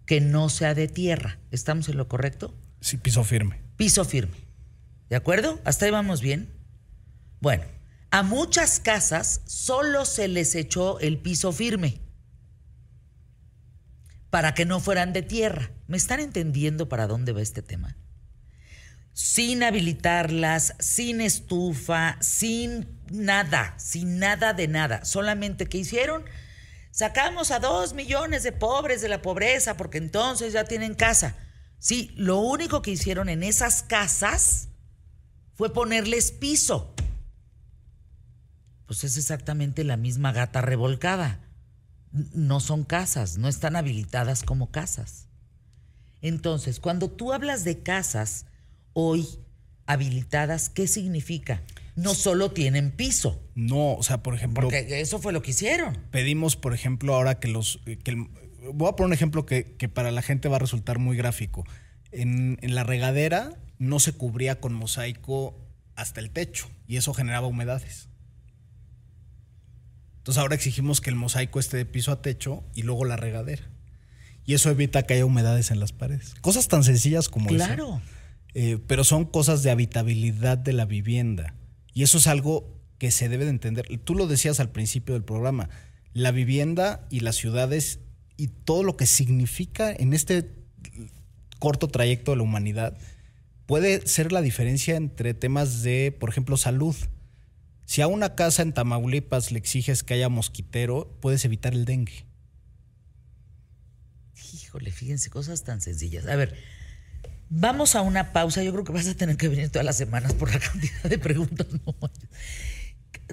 que 0.05 0.21
no 0.21 0.49
sea 0.49 0.73
de 0.73 0.87
tierra. 0.87 1.39
¿Estamos 1.51 1.89
en 1.89 1.97
lo 1.97 2.07
correcto? 2.07 2.57
Sí, 2.79 2.97
piso 2.97 3.23
firme. 3.23 3.59
piso 3.75 4.05
firme. 4.05 4.37
¿De 5.09 5.15
acuerdo? 5.15 5.59
¿Hasta 5.65 5.85
ahí 5.85 5.91
vamos 5.91 6.21
bien? 6.21 6.49
Bueno, 7.41 7.63
a 8.17 8.23
muchas 8.23 8.79
casas 8.79 9.41
solo 9.45 10.03
se 10.03 10.27
les 10.27 10.55
echó 10.55 10.99
el 11.01 11.19
piso 11.19 11.51
firme 11.51 12.01
para 14.31 14.55
que 14.55 14.65
no 14.65 14.79
fueran 14.79 15.13
de 15.13 15.21
tierra. 15.21 15.69
¿Me 15.85 15.97
están 15.97 16.19
entendiendo 16.19 16.89
para 16.89 17.05
dónde 17.05 17.31
va 17.31 17.43
este 17.43 17.61
tema? 17.61 17.95
Sin 19.13 19.61
habilitarlas, 19.61 20.73
sin 20.79 21.21
estufa, 21.21 22.17
sin 22.19 22.99
nada, 23.11 23.75
sin 23.77 24.17
nada 24.17 24.53
de 24.53 24.67
nada. 24.67 25.05
Solamente 25.05 25.67
que 25.67 25.77
hicieron, 25.77 26.25
sacamos 26.89 27.51
a 27.51 27.59
dos 27.59 27.93
millones 27.93 28.41
de 28.41 28.51
pobres 28.51 28.99
de 29.01 29.09
la 29.09 29.21
pobreza 29.21 29.77
porque 29.77 29.99
entonces 29.99 30.53
ya 30.53 30.63
tienen 30.63 30.95
casa. 30.95 31.35
Sí, 31.77 32.15
lo 32.15 32.39
único 32.39 32.81
que 32.81 32.89
hicieron 32.89 33.29
en 33.29 33.43
esas 33.43 33.83
casas 33.83 34.69
fue 35.53 35.71
ponerles 35.71 36.31
piso. 36.31 36.95
Pues 38.87 39.03
es 39.03 39.17
exactamente 39.17 39.83
la 39.83 39.97
misma 39.97 40.31
gata 40.31 40.61
revolcada. 40.61 41.39
No 42.11 42.59
son 42.59 42.83
casas, 42.83 43.37
no 43.37 43.47
están 43.47 43.75
habilitadas 43.75 44.43
como 44.43 44.71
casas. 44.71 45.27
Entonces, 46.21 46.79
cuando 46.79 47.11
tú 47.11 47.33
hablas 47.33 47.63
de 47.63 47.83
casas 47.83 48.47
hoy 48.93 49.27
habilitadas, 49.85 50.69
¿qué 50.69 50.87
significa? 50.87 51.61
no 51.97 52.13
solo 52.13 52.51
tienen 52.51 52.91
piso. 52.91 53.41
No, 53.55 53.95
o 53.95 54.03
sea, 54.03 54.23
por 54.23 54.35
ejemplo. 54.35 54.61
Porque 54.69 55.01
eso 55.01 55.19
fue 55.19 55.33
lo 55.33 55.41
que 55.41 55.51
hicieron. 55.51 55.97
Pedimos, 56.11 56.55
por 56.55 56.73
ejemplo, 56.73 57.15
ahora 57.15 57.39
que 57.39 57.49
los. 57.49 57.81
Que 57.85 58.27
voy 58.71 58.87
a 58.87 58.95
poner 58.95 59.07
un 59.07 59.13
ejemplo 59.13 59.45
que, 59.45 59.63
para 59.91 60.11
la 60.11 60.21
gente 60.21 60.47
va 60.47 60.57
a 60.57 60.59
resultar 60.59 60.99
muy 60.99 61.17
gráfico. 61.17 61.65
En, 62.11 62.59
en 62.61 62.75
la 62.75 62.83
regadera 62.83 63.57
no 63.79 63.99
se 63.99 64.13
cubría 64.13 64.61
con 64.61 64.73
mosaico 64.73 65.59
hasta 65.95 66.19
el 66.19 66.29
techo 66.29 66.69
y 66.87 66.97
eso 66.97 67.13
generaba 67.13 67.47
humedades. 67.47 68.06
Entonces 70.27 70.41
ahora 70.41 70.55
exigimos 70.55 70.99
que 70.99 71.09
el 71.09 71.15
mosaico 71.15 71.57
esté 71.57 71.77
de 71.77 71.85
piso 71.85 72.11
a 72.11 72.21
techo 72.21 72.61
y 72.75 72.81
luego 72.81 73.05
la 73.05 73.15
regadera. 73.15 73.63
Y 74.45 74.55
eso 74.55 74.69
evita 74.69 75.03
que 75.03 75.13
haya 75.13 75.25
humedades 75.25 75.71
en 75.71 75.79
las 75.79 75.93
paredes. 75.93 76.35
Cosas 76.41 76.67
tan 76.67 76.83
sencillas 76.83 77.29
como 77.29 77.49
eso. 77.49 77.55
Claro. 77.55 78.01
Eh, 78.53 78.77
pero 78.87 79.05
son 79.05 79.23
cosas 79.23 79.63
de 79.63 79.71
habitabilidad 79.71 80.57
de 80.57 80.73
la 80.73 80.83
vivienda. 80.83 81.55
Y 81.93 82.03
eso 82.03 82.17
es 82.17 82.27
algo 82.27 82.77
que 82.97 83.09
se 83.09 83.29
debe 83.29 83.45
de 83.45 83.51
entender. 83.51 83.85
Tú 84.03 84.15
lo 84.15 84.27
decías 84.27 84.59
al 84.59 84.69
principio 84.69 85.13
del 85.13 85.23
programa. 85.23 85.69
La 86.11 86.31
vivienda 86.31 87.07
y 87.09 87.21
las 87.21 87.37
ciudades 87.37 88.01
y 88.35 88.47
todo 88.47 88.83
lo 88.83 88.97
que 88.97 89.05
significa 89.05 89.93
en 89.93 90.11
este 90.11 90.51
corto 91.57 91.87
trayecto 91.87 92.31
de 92.31 92.37
la 92.37 92.43
humanidad 92.43 92.97
puede 93.65 94.05
ser 94.05 94.33
la 94.33 94.41
diferencia 94.41 94.97
entre 94.97 95.33
temas 95.33 95.83
de, 95.83 96.13
por 96.19 96.29
ejemplo, 96.29 96.57
salud. 96.57 96.97
Si 97.87 98.01
a 98.01 98.07
una 98.07 98.35
casa 98.35 98.63
en 98.63 98.73
Tamaulipas 98.73 99.53
le 99.53 99.59
exiges 99.59 100.03
que 100.03 100.13
haya 100.13 100.27
mosquitero, 100.27 101.17
puedes 101.21 101.45
evitar 101.45 101.73
el 101.73 101.85
dengue. 101.85 102.25
Híjole, 104.53 104.91
fíjense, 104.91 105.29
cosas 105.29 105.63
tan 105.63 105.79
sencillas. 105.79 106.27
A 106.27 106.35
ver, 106.35 106.61
vamos 107.49 107.95
a 107.95 108.01
una 108.01 108.33
pausa. 108.33 108.61
Yo 108.61 108.73
creo 108.73 108.83
que 108.83 108.91
vas 108.91 109.07
a 109.07 109.15
tener 109.15 109.37
que 109.37 109.47
venir 109.47 109.69
todas 109.69 109.85
las 109.85 109.95
semanas 109.95 110.33
por 110.33 110.51
la 110.51 110.59
cantidad 110.71 111.03
de 111.03 111.17
preguntas. 111.17 111.65
No. 111.85 111.95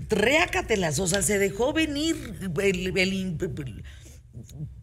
Reácatelas, 0.08 1.00
o 1.00 1.08
sea, 1.08 1.22
se 1.22 1.40
dejó 1.40 1.72
venir 1.72 2.16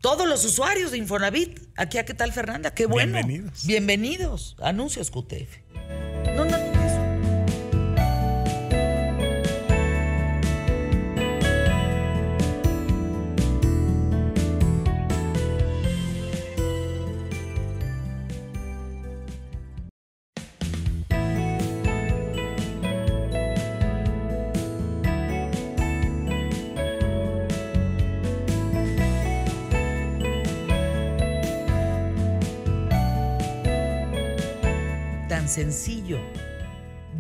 todos 0.02 0.28
los 0.28 0.44
usuarios 0.44 0.92
de 0.92 0.98
Infonavit. 0.98 1.62
Aquí 1.78 1.98
a 1.98 2.04
qué 2.04 2.14
tal, 2.14 2.34
Fernanda, 2.34 2.74
qué 2.74 2.88
bueno. 2.88 3.14
Bienvenidos. 3.14 3.66
Bienvenidos. 3.66 4.58
Anuncios 4.60 5.12
QTF. 5.12 5.71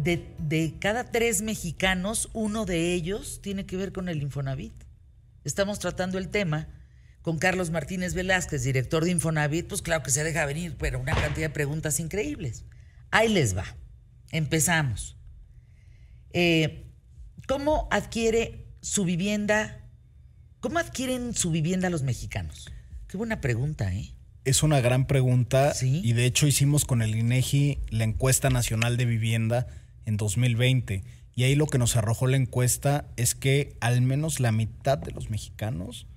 De, 0.03 0.73
cada 0.79 1.11
tres 1.11 1.43
mexicanos, 1.43 2.29
uno 2.33 2.65
de 2.65 2.93
ellos 2.93 3.39
tiene 3.43 3.65
que 3.67 3.77
ver 3.77 3.91
con 3.91 4.09
el 4.09 4.23
Infonavit. 4.23 4.73
Estamos 5.43 5.77
tratando 5.77 6.17
el 6.17 6.29
tema 6.29 6.67
con 7.21 7.37
Carlos 7.37 7.69
Martínez 7.69 8.15
Velázquez, 8.15 8.63
director 8.63 9.05
de 9.05 9.11
Infonavit, 9.11 9.67
pues 9.67 9.83
claro 9.83 10.01
que 10.01 10.09
se 10.09 10.23
deja 10.23 10.45
venir, 10.45 10.75
pero 10.79 10.99
una 10.99 11.13
cantidad 11.13 11.47
de 11.47 11.53
preguntas 11.53 11.99
increíbles. 11.99 12.65
Ahí 13.11 13.29
les 13.29 13.55
va. 13.55 13.75
Empezamos. 14.31 15.17
Eh, 16.33 16.87
¿Cómo 17.47 17.87
adquiere 17.91 18.65
su 18.81 19.03
vivienda? 19.03 19.87
¿Cómo 20.61 20.79
adquieren 20.79 21.35
su 21.35 21.51
vivienda 21.51 21.91
los 21.91 22.01
mexicanos? 22.01 22.71
Qué 23.07 23.17
buena 23.17 23.39
pregunta, 23.39 23.93
¿eh? 23.93 24.13
Es 24.45 24.63
una 24.63 24.81
gran 24.81 25.05
pregunta 25.05 25.73
y 25.81 26.13
de 26.13 26.25
hecho 26.25 26.47
hicimos 26.47 26.85
con 26.85 27.03
el 27.03 27.15
INEGI 27.15 27.77
la 27.89 28.05
encuesta 28.05 28.49
nacional 28.49 28.97
de 28.97 29.05
vivienda 29.05 29.67
en 30.05 30.17
2020 30.17 31.03
y 31.35 31.43
ahí 31.43 31.55
lo 31.55 31.67
que 31.67 31.77
nos 31.77 31.95
arrojó 31.95 32.27
la 32.27 32.37
encuesta 32.37 33.07
es 33.15 33.35
que 33.35 33.75
al 33.79 34.01
menos 34.01 34.39
la 34.39 34.51
mitad 34.51 34.97
de 34.97 35.11
los 35.11 35.29
mexicanos 35.29 36.07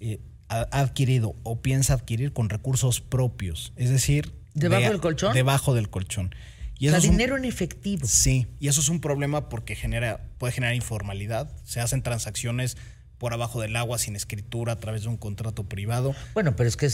eh, 0.00 0.20
ha 0.48 0.66
adquirido 0.80 1.34
o 1.42 1.62
piensa 1.62 1.94
adquirir 1.94 2.32
con 2.32 2.50
recursos 2.50 3.00
propios, 3.00 3.72
es 3.76 3.88
decir, 3.88 4.34
debajo 4.54 4.88
del 4.88 5.00
colchón. 5.00 5.32
Debajo 5.32 5.74
del 5.74 5.88
colchón. 5.88 6.34
Y 6.78 6.88
eso 6.88 7.00
dinero 7.00 7.36
en 7.36 7.44
efectivo. 7.44 8.06
Sí, 8.06 8.48
y 8.58 8.68
eso 8.68 8.80
es 8.80 8.88
un 8.88 9.00
problema 9.00 9.48
porque 9.48 9.76
genera, 9.76 10.28
puede 10.38 10.52
generar 10.52 10.74
informalidad. 10.74 11.50
Se 11.64 11.80
hacen 11.80 12.02
transacciones 12.02 12.76
por 13.18 13.32
abajo 13.32 13.60
del 13.60 13.76
agua 13.76 13.98
sin 13.98 14.16
escritura 14.16 14.72
a 14.72 14.76
través 14.80 15.02
de 15.02 15.08
un 15.08 15.16
contrato 15.16 15.68
privado. 15.68 16.14
Bueno, 16.34 16.56
pero 16.56 16.68
es 16.68 16.76
que 16.76 16.90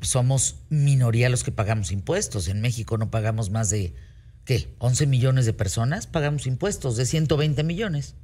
somos 0.00 0.56
minoría 0.70 1.28
los 1.28 1.44
que 1.44 1.52
pagamos 1.52 1.92
impuestos. 1.92 2.48
En 2.48 2.62
México 2.62 2.96
no 2.96 3.10
pagamos 3.10 3.50
más 3.50 3.68
de, 3.68 3.92
¿qué? 4.46 4.74
11 4.78 5.06
millones 5.06 5.44
de 5.44 5.52
personas 5.52 6.06
pagamos 6.06 6.46
impuestos 6.46 6.96
de 6.96 7.04
120 7.04 7.62
millones. 7.64 8.14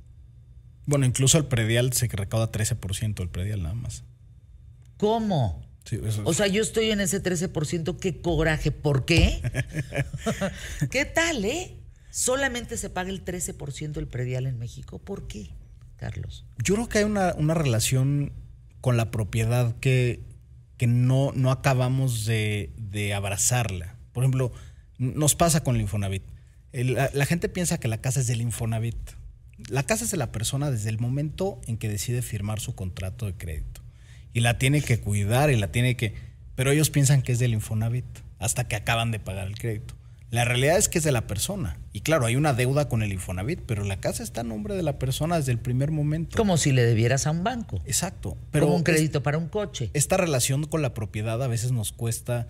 Bueno, 0.86 1.04
incluso 1.04 1.36
el 1.36 1.44
predial 1.44 1.92
se 1.92 2.08
recauda 2.08 2.50
13% 2.50 3.20
el 3.20 3.28
predial 3.28 3.62
nada 3.62 3.74
más. 3.74 4.04
¿Cómo? 4.96 5.70
o 6.24 6.32
sea, 6.32 6.46
yo 6.46 6.62
estoy 6.62 6.90
en 6.90 7.00
ese 7.00 7.22
13%, 7.22 7.98
qué 7.98 8.20
coraje, 8.20 8.70
¿por 8.70 9.04
qué? 9.04 9.42
¿Qué 10.90 11.04
tal, 11.04 11.44
eh? 11.44 11.76
Solamente 12.10 12.76
se 12.76 12.88
paga 12.88 13.10
el 13.10 13.24
13% 13.24 13.92
del 13.92 14.06
predial 14.06 14.46
en 14.46 14.58
México, 14.58 14.98
¿por 14.98 15.26
qué? 15.26 15.50
Carlos? 15.96 16.44
Yo 16.62 16.74
creo 16.74 16.88
que 16.88 16.98
hay 16.98 17.04
una, 17.04 17.54
relación 17.54 18.32
con 18.80 18.96
la 18.96 19.10
propiedad 19.10 19.74
que, 19.80 20.20
que 20.76 20.86
no, 20.86 21.32
no 21.34 21.50
acabamos 21.50 22.24
de, 22.26 23.12
abrazarla. 23.14 23.96
Por 24.12 24.24
ejemplo, 24.24 24.52
nos 25.02 25.34
pasa 25.34 25.62
con 25.62 25.74
el 25.74 25.82
Infonavit. 25.82 26.22
la, 26.72 27.26
gente 27.26 27.48
piensa 27.48 27.78
que 27.78 27.88
la 27.88 28.00
casa 28.00 28.20
es 28.20 28.26
del 28.26 28.40
Infonavit. 28.40 28.96
La 29.68 29.82
casa 29.82 30.04
es 30.04 30.10
de 30.10 30.16
la 30.16 30.32
persona 30.32 30.70
desde 30.70 30.88
el 30.88 30.98
momento 30.98 31.60
en 31.66 31.76
que 31.76 31.88
decide 31.88 32.22
firmar 32.22 32.60
su 32.60 32.74
contrato 32.74 33.26
de 33.26 33.34
crédito. 33.34 33.80
Y 34.32 34.40
la 34.40 34.58
tiene 34.58 34.80
que 34.80 35.00
cuidar 35.00 35.50
y 35.50 35.56
la 35.56 35.70
tiene 35.70 35.96
que... 35.96 36.14
Pero 36.54 36.70
ellos 36.70 36.90
piensan 36.90 37.22
que 37.22 37.32
es 37.32 37.38
del 37.38 37.52
Infonavit 37.52 38.06
hasta 38.38 38.66
que 38.66 38.76
acaban 38.76 39.10
de 39.10 39.20
pagar 39.20 39.46
el 39.46 39.58
crédito. 39.58 39.94
La 40.30 40.46
realidad 40.46 40.78
es 40.78 40.88
que 40.88 40.96
es 40.96 41.04
de 41.04 41.12
la 41.12 41.26
persona. 41.26 41.78
Y 41.92 42.00
claro, 42.00 42.24
hay 42.24 42.36
una 42.36 42.54
deuda 42.54 42.88
con 42.88 43.02
el 43.02 43.12
Infonavit, 43.12 43.60
pero 43.66 43.84
la 43.84 44.00
casa 44.00 44.22
está 44.22 44.40
a 44.40 44.44
nombre 44.44 44.74
de 44.74 44.82
la 44.82 44.98
persona 44.98 45.36
desde 45.36 45.52
el 45.52 45.58
primer 45.58 45.90
momento. 45.90 46.38
Como 46.38 46.56
si 46.56 46.72
le 46.72 46.84
debieras 46.84 47.26
a 47.26 47.32
un 47.32 47.44
banco. 47.44 47.82
Exacto. 47.84 48.38
Pero 48.50 48.64
Como 48.64 48.78
un 48.78 48.82
crédito 48.82 49.22
para 49.22 49.36
un 49.36 49.48
coche. 49.48 49.90
Esta 49.92 50.16
relación 50.16 50.64
con 50.64 50.80
la 50.80 50.94
propiedad 50.94 51.42
a 51.42 51.48
veces 51.48 51.72
nos 51.72 51.92
cuesta 51.92 52.48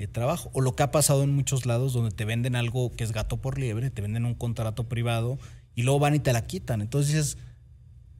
eh, 0.00 0.08
trabajo. 0.08 0.50
O 0.52 0.60
lo 0.60 0.74
que 0.74 0.82
ha 0.82 0.90
pasado 0.90 1.22
en 1.22 1.34
muchos 1.34 1.66
lados 1.66 1.92
donde 1.92 2.10
te 2.10 2.24
venden 2.24 2.56
algo 2.56 2.92
que 2.96 3.04
es 3.04 3.12
gato 3.12 3.40
por 3.40 3.58
liebre, 3.58 3.90
te 3.90 4.02
venden 4.02 4.24
un 4.24 4.34
contrato 4.34 4.88
privado 4.88 5.38
y 5.74 5.82
luego 5.82 5.98
van 6.00 6.14
y 6.14 6.20
te 6.20 6.32
la 6.32 6.46
quitan. 6.46 6.80
Entonces 6.80 7.36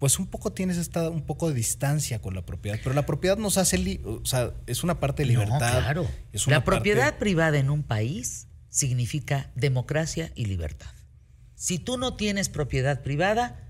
pues 0.00 0.18
un 0.18 0.26
poco 0.26 0.50
tienes 0.50 0.78
esta, 0.78 1.10
un 1.10 1.20
poco 1.20 1.48
de 1.48 1.54
distancia 1.54 2.22
con 2.22 2.34
la 2.34 2.40
propiedad. 2.40 2.78
Pero 2.82 2.94
la 2.94 3.04
propiedad 3.04 3.36
nos 3.36 3.58
hace, 3.58 4.00
o 4.04 4.24
sea, 4.24 4.54
es 4.66 4.82
una 4.82 4.98
parte 4.98 5.22
de 5.22 5.28
libertad. 5.28 5.58
claro. 5.82 6.08
la 6.46 6.64
propiedad 6.64 7.18
privada 7.18 7.58
en 7.58 7.68
un 7.68 7.82
país 7.82 8.48
significa 8.70 9.50
democracia 9.54 10.32
y 10.34 10.46
libertad. 10.46 10.90
Si 11.54 11.78
tú 11.78 11.98
no 11.98 12.16
tienes 12.16 12.48
propiedad 12.48 13.02
privada, 13.02 13.60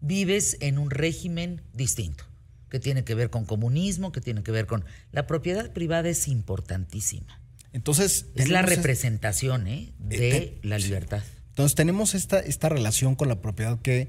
vives 0.00 0.58
en 0.60 0.78
un 0.78 0.90
régimen 0.90 1.60
distinto, 1.72 2.24
que 2.68 2.78
tiene 2.78 3.02
que 3.02 3.16
ver 3.16 3.28
con 3.28 3.44
comunismo, 3.44 4.12
que 4.12 4.20
tiene 4.20 4.44
que 4.44 4.52
ver 4.52 4.68
con... 4.68 4.84
La 5.10 5.26
propiedad 5.26 5.72
privada 5.72 6.08
es 6.08 6.28
importantísima. 6.28 7.39
Entonces... 7.72 8.26
Es 8.34 8.48
la 8.48 8.62
representación 8.62 9.66
¿eh? 9.66 9.92
de 9.98 10.36
eh, 10.36 10.58
la 10.62 10.78
libertad. 10.78 11.22
Entonces 11.50 11.74
tenemos 11.74 12.14
esta, 12.14 12.40
esta 12.40 12.68
relación 12.68 13.16
con 13.16 13.28
la 13.28 13.40
propiedad 13.40 13.80
que 13.80 14.08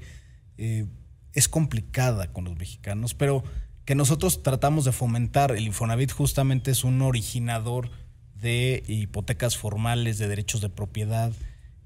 eh, 0.58 0.86
es 1.32 1.48
complicada 1.48 2.32
con 2.32 2.44
los 2.44 2.56
mexicanos, 2.56 3.14
pero 3.14 3.44
que 3.84 3.94
nosotros 3.94 4.42
tratamos 4.42 4.84
de 4.84 4.92
fomentar. 4.92 5.52
El 5.52 5.66
Infonavit 5.66 6.12
justamente 6.12 6.70
es 6.70 6.84
un 6.84 7.02
originador 7.02 7.90
de 8.34 8.82
hipotecas 8.86 9.56
formales, 9.56 10.18
de 10.18 10.28
derechos 10.28 10.60
de 10.60 10.68
propiedad, 10.68 11.32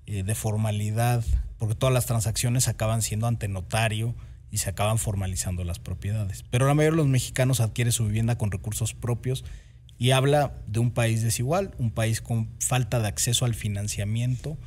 eh, 0.06 0.22
de 0.22 0.34
formalidad, 0.34 1.24
porque 1.58 1.74
todas 1.74 1.92
las 1.92 2.06
transacciones 2.06 2.68
acaban 2.68 3.02
siendo 3.02 3.26
ante 3.26 3.48
notario 3.48 4.14
y 4.50 4.58
se 4.58 4.70
acaban 4.70 4.98
formalizando 4.98 5.64
las 5.64 5.78
propiedades. 5.78 6.44
Pero 6.50 6.66
la 6.66 6.74
mayoría 6.74 6.92
de 6.92 7.02
los 7.02 7.08
mexicanos 7.08 7.60
adquiere 7.60 7.92
su 7.92 8.06
vivienda 8.06 8.38
con 8.38 8.50
recursos 8.50 8.94
propios 8.94 9.44
y 9.98 10.10
habla 10.10 10.62
de 10.66 10.80
un 10.80 10.90
país 10.90 11.22
desigual, 11.22 11.74
un 11.78 11.90
país 11.90 12.20
con 12.20 12.50
falta 12.60 13.00
de 13.00 13.08
acceso 13.08 13.44
al 13.44 13.54
financiamiento 13.54 14.58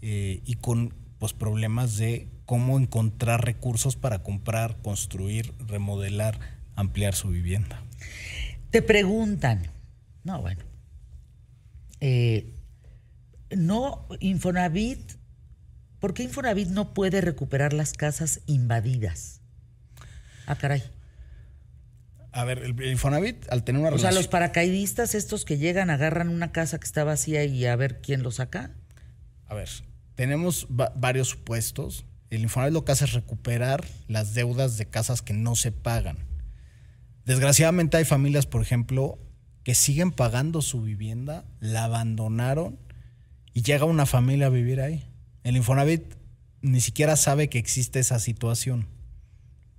eh, 0.00 0.42
y 0.44 0.54
con 0.56 0.94
pues, 1.18 1.32
problemas 1.32 1.96
de 1.96 2.28
cómo 2.46 2.78
encontrar 2.78 3.44
recursos 3.44 3.96
para 3.96 4.22
comprar, 4.22 4.80
construir, 4.82 5.54
remodelar, 5.58 6.38
ampliar 6.74 7.14
su 7.14 7.28
vivienda. 7.28 7.82
Te 8.70 8.82
preguntan, 8.82 9.70
no, 10.24 10.40
bueno, 10.40 10.64
eh, 12.00 12.54
no, 13.50 14.06
Infonavit 14.20 15.20
¿por 16.00 16.14
qué 16.14 16.22
Infonavit 16.24 16.68
no 16.68 16.94
puede 16.94 17.20
recuperar 17.20 17.72
las 17.72 17.92
casas 17.92 18.40
invadidas? 18.46 19.40
Ah, 20.46 20.56
caray. 20.56 20.82
A 22.32 22.44
ver, 22.44 22.58
el 22.58 22.80
Infonavit, 22.90 23.50
al 23.50 23.64
tener 23.64 23.80
una 23.80 23.90
O 23.90 23.98
sea, 23.98 24.12
los 24.12 24.28
paracaidistas 24.28 25.14
estos 25.14 25.44
que 25.44 25.58
llegan, 25.58 25.90
agarran 25.90 26.28
una 26.28 26.52
casa 26.52 26.78
que 26.78 26.86
está 26.86 27.02
vacía 27.02 27.44
y 27.44 27.66
a 27.66 27.74
ver 27.74 28.00
quién 28.00 28.22
lo 28.22 28.30
saca. 28.30 28.70
A 29.46 29.54
ver, 29.54 29.68
tenemos 30.14 30.68
varios 30.68 31.28
supuestos. 31.28 32.04
El 32.30 32.42
Infonavit 32.42 32.74
lo 32.74 32.84
que 32.84 32.92
hace 32.92 33.04
es 33.04 33.14
recuperar 33.14 33.84
las 34.06 34.34
deudas 34.34 34.78
de 34.78 34.86
casas 34.86 35.22
que 35.22 35.32
no 35.32 35.56
se 35.56 35.72
pagan. 35.72 36.18
Desgraciadamente 37.24 37.96
hay 37.96 38.04
familias, 38.04 38.46
por 38.46 38.62
ejemplo, 38.62 39.18
que 39.64 39.74
siguen 39.74 40.12
pagando 40.12 40.62
su 40.62 40.82
vivienda, 40.82 41.44
la 41.58 41.84
abandonaron 41.84 42.78
y 43.52 43.62
llega 43.62 43.84
una 43.84 44.06
familia 44.06 44.46
a 44.46 44.50
vivir 44.50 44.80
ahí. 44.80 45.04
El 45.42 45.56
Infonavit 45.56 46.14
ni 46.62 46.80
siquiera 46.80 47.16
sabe 47.16 47.48
que 47.48 47.58
existe 47.58 47.98
esa 47.98 48.20
situación 48.20 48.86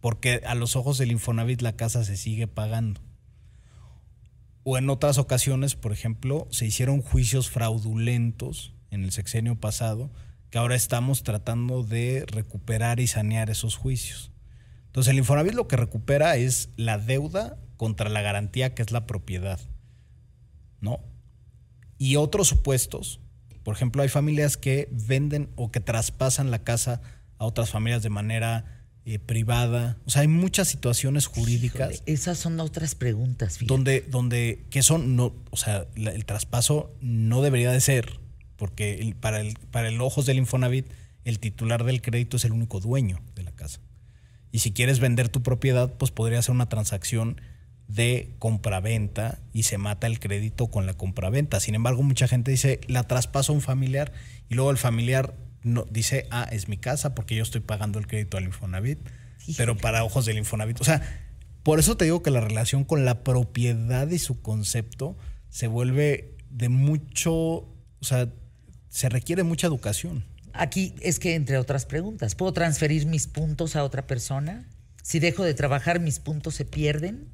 porque 0.01 0.41
a 0.46 0.55
los 0.55 0.75
ojos 0.75 0.98
del 0.98 1.12
Infonavit 1.12 1.62
la 1.62 1.75
casa 1.75 2.03
se 2.03 2.17
sigue 2.17 2.48
pagando. 2.48 3.01
O 4.63 4.77
en 4.77 4.89
otras 4.89 5.17
ocasiones, 5.17 5.75
por 5.75 5.91
ejemplo, 5.91 6.48
se 6.51 6.65
hicieron 6.65 7.01
juicios 7.01 7.50
fraudulentos 7.50 8.74
en 8.89 9.03
el 9.03 9.12
sexenio 9.12 9.55
pasado, 9.55 10.12
que 10.50 10.58
ahora 10.58 10.75
estamos 10.75 11.24
tratando 11.24 11.84
de 11.84 12.25
recuperar 12.27 13.00
y 13.00 13.08
sanear 13.08 13.50
esos 13.50 13.75
juicios. 13.77 14.31
Entonces 14.88 15.12
el 15.12 15.20
Infonavit 15.20 15.53
lo 15.53 15.67
que 15.67 15.77
recupera 15.77 16.36
es 16.36 16.70
la 16.75 16.98
deuda 16.98 17.58
contra 17.77 18.10
la 18.10 18.22
garantía 18.22 18.75
que 18.75 18.81
es 18.81 18.91
la 18.91 19.08
propiedad. 19.08 19.60
¿No? 20.81 21.00
Y 21.98 22.15
otros 22.17 22.48
supuestos, 22.48 23.22
por 23.63 23.75
ejemplo, 23.75 24.01
hay 24.01 24.10
familias 24.10 24.58
que 24.58 24.89
venden 24.91 25.51
o 25.55 25.72
que 25.72 25.79
traspasan 25.79 26.51
la 26.51 26.63
casa 26.63 27.01
a 27.38 27.46
otras 27.46 27.70
familias 27.70 28.03
de 28.03 28.10
manera 28.10 28.81
eh, 29.03 29.17
privada. 29.17 29.98
O 30.05 30.10
sea, 30.12 30.22
hay 30.22 30.27
muchas 30.27 30.67
situaciones 30.67 31.25
jurídicas. 31.25 32.03
esas 32.05 32.38
son 32.38 32.60
otras 32.60 32.93
preguntas. 32.93 33.58
Donde, 33.62 34.01
donde, 34.01 34.65
que 34.70 34.84
son, 34.84 35.15
no, 35.15 35.34
o 35.50 35.58
sea, 35.58 35.88
el 35.96 36.25
traspaso 36.25 36.93
no 37.01 37.41
debería 37.41 37.72
de 37.72 37.81
ser, 37.81 38.20
porque 38.58 39.15
para, 39.20 39.41
el, 39.41 39.58
para 39.72 39.89
el 39.89 40.00
ojos 40.01 40.25
del 40.25 40.38
Infonavit, 40.38 40.86
el 41.25 41.39
titular 41.39 41.84
del 41.84 42.01
crédito 42.01 42.38
es 42.38 42.46
el 42.46 42.51
único 42.51 42.79
dueño 42.79 43.22
de 43.36 43.43
la 43.43 43.51
casa. 43.51 43.79
Y 44.51 44.60
si 44.60 44.72
quieres 44.72 45.00
vender 45.00 45.29
tu 45.29 45.41
propiedad, 45.41 45.93
pues 45.93 46.12
podría 46.12 46.41
ser 46.41 46.53
una 46.53 46.70
transacción 46.70 47.41
de 47.88 48.36
compraventa 48.39 49.39
y 49.51 49.63
se 49.63 49.77
mata 49.77 50.08
el 50.08 50.20
crédito 50.20 50.67
con 50.67 50.86
la 50.86 50.93
compraventa. 50.93 51.60
Sin 51.60 51.75
embargo, 51.75 52.03
mucha 52.03 52.27
gente 52.27 52.51
dice, 52.51 52.79
la 52.88 53.03
traspaso 53.03 53.51
a 53.51 53.55
un 53.55 53.62
familiar 53.62 54.13
y 54.50 54.55
luego 54.55 54.72
el 54.72 54.77
familiar 54.77 55.36
no, 55.63 55.86
dice, 55.89 56.27
ah, 56.32 56.48
es 56.51 56.68
mi 56.68 56.77
casa 56.77 57.13
porque 57.13 57.36
yo 57.36 57.44
estoy 57.44 57.62
pagando 57.62 58.00
el 58.00 58.08
crédito 58.08 58.38
al 58.38 58.46
Infonavit, 58.46 59.00
pero 59.58 59.77
para 59.77 60.03
ojos 60.03 60.25
del 60.25 60.38
Infonavit. 60.38 60.82
O 60.82 60.84
sea, 60.84 61.01
por 61.63 61.80
eso 61.80 61.98
te 61.98 62.06
digo 62.06 62.24
que 62.24 62.32
la 62.32 62.41
relación 62.41 62.84
con 62.84 63.06
la 63.06 63.24
propiedad 63.24 64.10
y 64.10 64.20
su 64.20 64.41
concepto 64.41 65.18
se 65.50 65.68
vuelve 65.68 66.36
de 66.50 66.70
mucho, 66.70 67.34
o 67.34 67.75
sea, 68.01 68.30
se 68.89 69.10
requiere 69.10 69.44
mucha 69.44 69.68
educación. 69.68 70.25
Aquí 70.53 70.96
es 71.01 71.20
que, 71.20 71.36
entre 71.36 71.58
otras 71.58 71.86
preguntas, 71.86 72.36
¿puedo 72.36 72.51
transferir 72.51 73.06
mis 73.06 73.27
puntos 73.27 73.75
a 73.75 73.84
otra 73.84 74.08
persona? 74.08 74.68
Si 75.01 75.20
dejo 75.20 75.44
de 75.44 75.53
trabajar, 75.53 76.00
mis 76.00 76.20
puntos 76.20 76.56
se 76.56 76.65
pierden. 76.65 77.30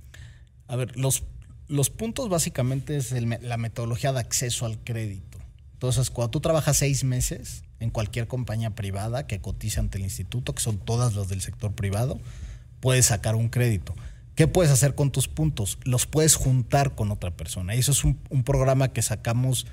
A 0.67 0.75
ver, 0.75 0.97
los, 0.97 1.23
los 1.67 1.89
puntos 1.89 2.29
básicamente 2.29 2.97
es 2.97 3.11
la 3.11 3.57
metodología 3.57 4.13
de 4.13 4.19
acceso 4.19 4.65
al 4.65 4.77
crédito. 4.83 5.39
Entonces, 5.73 6.09
cuando 6.09 6.31
tú 6.31 6.41
trabajas 6.41 6.77
seis 6.77 7.03
meses, 7.03 7.63
en 7.79 7.89
cualquier 7.89 8.27
compañía 8.27 8.71
privada 8.71 9.27
que 9.27 9.39
cotiza 9.39 9.81
ante 9.81 9.97
el 9.97 10.03
instituto, 10.03 10.53
que 10.53 10.61
son 10.61 10.77
todas 10.77 11.15
las 11.15 11.27
del 11.29 11.41
sector 11.41 11.73
privado, 11.73 12.19
puedes 12.79 13.07
sacar 13.07 13.35
un 13.35 13.49
crédito. 13.49 13.95
¿Qué 14.35 14.47
puedes 14.47 14.71
hacer 14.71 14.93
con 14.93 15.11
tus 15.11 15.27
puntos? 15.27 15.79
Los 15.83 16.05
puedes 16.05 16.35
juntar 16.35 16.93
con 16.93 17.11
otra 17.11 17.31
persona. 17.31 17.75
Y 17.75 17.79
eso 17.79 17.91
es 17.91 18.03
un, 18.03 18.15
programa 18.43 18.89
que 18.89 19.01
sacamos 19.01 19.65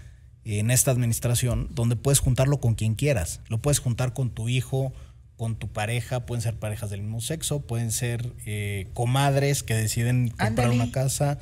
en 0.45 0.71
esta 0.71 0.91
administración, 0.91 1.69
donde 1.73 1.97
puedes 1.97 2.21
juntarlo 2.21 2.61
con 2.61 2.75
quien 2.75 2.95
quieras. 2.95 3.41
Lo 3.49 3.59
puedes 3.59 3.79
juntar 3.79 4.15
con 4.15 4.31
tu 4.31 4.49
hijo, 4.49 4.95
con 5.37 5.57
tu 5.57 5.69
pareja, 5.69 6.25
pueden 6.25 6.41
ser 6.41 6.55
parejas 6.55 6.89
del 6.89 7.03
mismo 7.03 7.21
sexo, 7.21 7.61
pueden 7.61 7.93
ser 7.93 8.33
eh, 8.47 8.89
comadres 8.95 9.63
que 9.63 9.75
deciden 9.75 10.31
comprar 10.31 10.71
una 10.71 10.91
casa, 10.91 11.39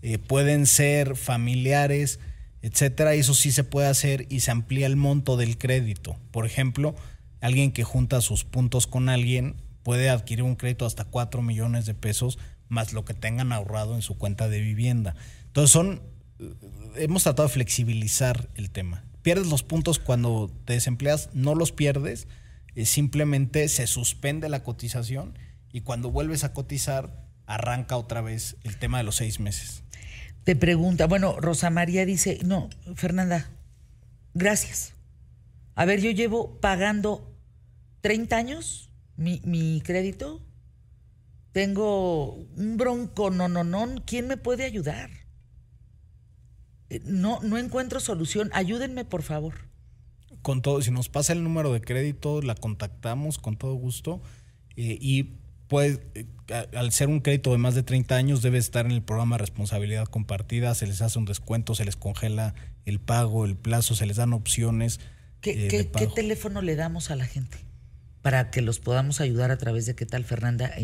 eh, 0.00 0.18
pueden 0.18 0.64
ser 0.66 1.16
familiares 1.16 2.18
etcétera. 2.64 3.12
Eso 3.12 3.34
sí 3.34 3.52
se 3.52 3.62
puede 3.62 3.88
hacer 3.88 4.26
y 4.30 4.40
se 4.40 4.50
amplía 4.50 4.86
el 4.86 4.96
monto 4.96 5.36
del 5.36 5.58
crédito. 5.58 6.16
Por 6.30 6.46
ejemplo, 6.46 6.94
alguien 7.42 7.72
que 7.72 7.84
junta 7.84 8.22
sus 8.22 8.44
puntos 8.44 8.86
con 8.86 9.10
alguien 9.10 9.56
puede 9.82 10.08
adquirir 10.08 10.44
un 10.44 10.56
crédito 10.56 10.86
hasta 10.86 11.04
4 11.04 11.42
millones 11.42 11.84
de 11.84 11.92
pesos 11.92 12.38
más 12.68 12.94
lo 12.94 13.04
que 13.04 13.12
tengan 13.12 13.52
ahorrado 13.52 13.96
en 13.96 14.00
su 14.00 14.16
cuenta 14.16 14.48
de 14.48 14.60
vivienda. 14.60 15.14
Entonces 15.44 15.70
son 15.70 16.00
eh, 16.38 16.54
hemos 16.96 17.22
tratado 17.22 17.48
de 17.48 17.52
flexibilizar 17.52 18.48
el 18.54 18.70
tema. 18.70 19.04
Pierdes 19.20 19.48
los 19.48 19.62
puntos 19.62 19.98
cuando 19.98 20.50
te 20.64 20.72
desempleas, 20.72 21.28
no 21.34 21.54
los 21.54 21.70
pierdes, 21.70 22.28
eh, 22.74 22.86
simplemente 22.86 23.68
se 23.68 23.86
suspende 23.86 24.48
la 24.48 24.62
cotización 24.62 25.38
y 25.70 25.82
cuando 25.82 26.10
vuelves 26.10 26.44
a 26.44 26.54
cotizar 26.54 27.28
arranca 27.44 27.98
otra 27.98 28.22
vez 28.22 28.56
el 28.64 28.78
tema 28.78 28.96
de 28.96 29.04
los 29.04 29.16
seis 29.16 29.38
meses 29.38 29.83
te 30.44 30.56
pregunta, 30.56 31.06
bueno, 31.06 31.40
Rosa 31.40 31.70
María 31.70 32.04
dice, 32.04 32.38
no, 32.44 32.68
Fernanda, 32.94 33.50
gracias. 34.34 34.92
A 35.74 35.86
ver, 35.86 36.00
yo 36.00 36.10
llevo 36.10 36.60
pagando 36.60 37.34
30 38.02 38.36
años 38.36 38.90
mi, 39.16 39.80
crédito. 39.84 40.42
Tengo 41.52 42.34
un 42.56 42.76
bronco, 42.76 43.30
no, 43.30 43.48
no, 43.48 43.64
no. 43.64 44.04
¿Quién 44.04 44.26
me 44.26 44.36
puede 44.36 44.64
ayudar? 44.64 45.10
Eh, 46.90 47.00
no, 47.04 47.40
no 47.42 47.58
encuentro 47.58 48.00
solución. 48.00 48.50
Ayúdenme, 48.52 49.04
por 49.04 49.22
favor. 49.22 49.54
Con 50.42 50.62
todo, 50.62 50.82
si 50.82 50.90
nos 50.90 51.08
pasa 51.08 51.32
el 51.32 51.42
número 51.42 51.72
de 51.72 51.80
crédito, 51.80 52.42
la 52.42 52.54
contactamos 52.54 53.38
con 53.38 53.56
todo 53.56 53.74
gusto. 53.74 54.20
Eh, 54.76 54.98
y 55.00 55.38
pues 55.68 56.00
al 56.74 56.92
ser 56.92 57.08
un 57.08 57.20
crédito 57.20 57.52
de 57.52 57.58
más 57.58 57.74
de 57.74 57.82
30 57.82 58.14
años 58.16 58.42
debe 58.42 58.58
estar 58.58 58.84
en 58.84 58.92
el 58.92 59.02
programa 59.02 59.38
responsabilidad 59.38 60.06
compartida, 60.06 60.74
se 60.74 60.86
les 60.86 61.00
hace 61.00 61.18
un 61.18 61.24
descuento, 61.24 61.74
se 61.74 61.84
les 61.84 61.96
congela 61.96 62.54
el 62.84 63.00
pago, 63.00 63.44
el 63.44 63.56
plazo, 63.56 63.94
se 63.94 64.06
les 64.06 64.16
dan 64.16 64.32
opciones. 64.32 65.00
¿Qué, 65.40 65.66
eh, 65.66 65.90
¿qué 65.96 66.06
teléfono 66.06 66.62
le 66.62 66.76
damos 66.76 67.10
a 67.10 67.16
la 67.16 67.24
gente 67.24 67.58
para 68.22 68.50
que 68.50 68.60
los 68.60 68.78
podamos 68.78 69.20
ayudar 69.20 69.50
a 69.50 69.58
través 69.58 69.86
de 69.86 69.94
qué 69.94 70.06
tal 70.06 70.24
Fernanda 70.24 70.66
e, 70.76 70.80
e 70.80 70.82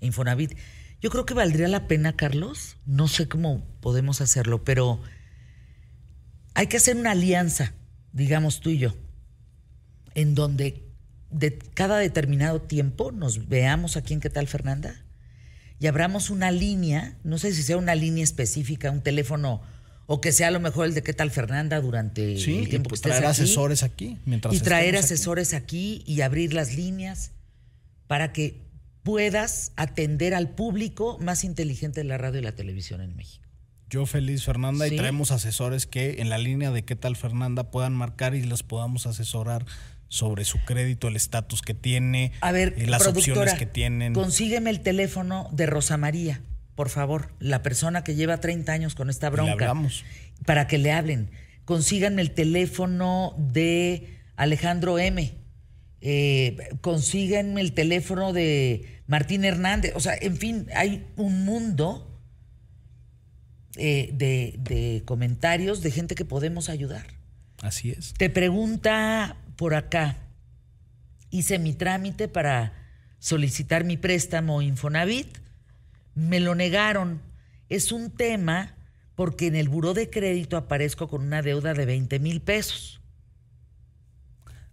Infonavit? 0.00 0.58
Yo 1.00 1.10
creo 1.10 1.26
que 1.26 1.34
valdría 1.34 1.68
la 1.68 1.88
pena, 1.88 2.16
Carlos, 2.16 2.76
no 2.86 3.08
sé 3.08 3.28
cómo 3.28 3.66
podemos 3.80 4.20
hacerlo, 4.20 4.64
pero 4.64 5.00
hay 6.54 6.68
que 6.68 6.78
hacer 6.78 6.96
una 6.96 7.10
alianza, 7.10 7.74
digamos 8.12 8.60
tú 8.60 8.70
y 8.70 8.78
yo, 8.78 8.94
en 10.14 10.34
donde 10.34 10.85
de 11.30 11.58
cada 11.58 11.98
determinado 11.98 12.60
tiempo 12.62 13.12
nos 13.12 13.48
veamos 13.48 13.96
aquí 13.96 14.14
en 14.14 14.20
qué 14.20 14.30
tal 14.30 14.46
Fernanda 14.46 15.02
y 15.78 15.86
abramos 15.86 16.30
una 16.30 16.50
línea, 16.50 17.16
no 17.24 17.38
sé 17.38 17.52
si 17.52 17.62
sea 17.62 17.76
una 17.76 17.94
línea 17.94 18.24
específica, 18.24 18.90
un 18.90 19.02
teléfono 19.02 19.60
o 20.06 20.20
que 20.20 20.32
sea 20.32 20.48
a 20.48 20.50
lo 20.50 20.60
mejor 20.60 20.86
el 20.86 20.94
de 20.94 21.02
qué 21.02 21.12
tal 21.12 21.30
Fernanda 21.30 21.80
durante 21.80 22.34
el 22.34 22.68
tiempo 22.68 22.88
que 22.88 22.94
estés 22.94 23.12
traer 23.12 23.26
asesores 23.26 23.82
aquí 23.82 24.18
mientras 24.24 24.54
y 24.54 24.60
traer 24.60 24.96
asesores 24.96 25.52
aquí. 25.52 26.02
y 26.06 26.20
abrir 26.20 26.54
las 26.54 26.74
líneas 26.74 27.32
para 28.06 28.32
que 28.32 28.62
puedas 29.02 29.72
atender 29.76 30.34
al 30.34 30.50
público 30.50 31.18
más 31.20 31.44
inteligente 31.44 32.00
de 32.00 32.04
la 32.04 32.18
radio 32.18 32.40
y 32.40 32.44
la 32.44 32.54
televisión 32.54 33.00
en 33.00 33.16
México. 33.16 33.44
Yo 33.88 34.04
feliz, 34.04 34.44
Fernanda, 34.44 34.88
y 34.88 34.96
traemos 34.96 35.30
asesores 35.30 35.86
que 35.86 36.20
en 36.20 36.28
la 36.28 36.38
línea 36.38 36.72
de 36.72 36.84
qué 36.84 36.96
tal 36.96 37.14
Fernanda 37.14 37.70
puedan 37.70 37.94
marcar 37.94 38.34
y 38.34 38.42
los 38.42 38.64
podamos 38.64 39.06
asesorar 39.06 39.64
sobre 40.08 40.44
su 40.44 40.58
crédito, 40.64 41.08
el 41.08 41.16
estatus 41.16 41.62
que 41.62 41.74
tiene, 41.74 42.32
a 42.40 42.52
ver, 42.52 42.74
eh, 42.76 42.86
las 42.86 43.06
opciones 43.06 43.54
que 43.54 43.66
tienen. 43.66 44.12
Consígueme 44.12 44.70
el 44.70 44.80
teléfono 44.80 45.48
de 45.52 45.66
Rosa 45.66 45.96
María, 45.96 46.40
por 46.74 46.90
favor, 46.90 47.32
la 47.40 47.62
persona 47.62 48.04
que 48.04 48.14
lleva 48.14 48.38
30 48.38 48.72
años 48.72 48.94
con 48.94 49.10
esta 49.10 49.30
bronca. 49.30 49.74
Para 50.44 50.66
que 50.66 50.78
le 50.78 50.92
hablen. 50.92 51.30
Consíganme 51.64 52.22
el 52.22 52.32
teléfono 52.32 53.34
de 53.38 54.20
Alejandro 54.36 54.98
M. 54.98 55.32
Eh, 56.02 56.56
consíganme 56.82 57.62
el 57.62 57.72
teléfono 57.72 58.32
de 58.32 59.00
Martín 59.06 59.44
Hernández. 59.44 59.92
O 59.96 60.00
sea, 60.00 60.14
en 60.20 60.36
fin, 60.36 60.66
hay 60.74 61.06
un 61.16 61.44
mundo 61.46 62.20
eh, 63.76 64.10
de 64.12 65.02
comentarios 65.06 65.80
de 65.80 65.90
gente 65.90 66.14
que 66.14 66.26
podemos 66.26 66.68
ayudar. 66.68 67.06
Así 67.62 67.90
es. 67.90 68.14
Te 68.14 68.30
pregunta 68.30 69.36
por 69.56 69.74
acá. 69.74 70.18
Hice 71.30 71.58
mi 71.58 71.72
trámite 71.72 72.28
para 72.28 72.72
solicitar 73.18 73.84
mi 73.84 73.96
préstamo 73.96 74.62
Infonavit. 74.62 75.38
Me 76.14 76.40
lo 76.40 76.54
negaron. 76.54 77.20
Es 77.68 77.92
un 77.92 78.10
tema 78.10 78.76
porque 79.14 79.46
en 79.46 79.56
el 79.56 79.68
buró 79.68 79.94
de 79.94 80.10
crédito 80.10 80.56
aparezco 80.56 81.08
con 81.08 81.22
una 81.22 81.42
deuda 81.42 81.74
de 81.74 81.86
20 81.86 82.18
mil 82.20 82.40
pesos. 82.40 83.00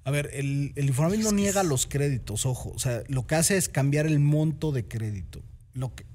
A 0.04 0.12
ver, 0.12 0.30
el, 0.34 0.74
el 0.76 0.86
Infonavit 0.86 1.22
no 1.22 1.32
niega 1.32 1.64
los 1.64 1.88
créditos, 1.88 2.46
ojo. 2.46 2.72
O 2.76 2.80
sea, 2.80 3.04
lo 3.08 3.26
que 3.26 3.36
hace 3.36 3.58
es 3.58 3.70
cambiar 3.70 4.06
el 4.06 4.20
monto 4.20 4.74
de 4.74 4.86
crédito. 4.86 5.42
Lo 5.74 5.96
que, 5.96 6.06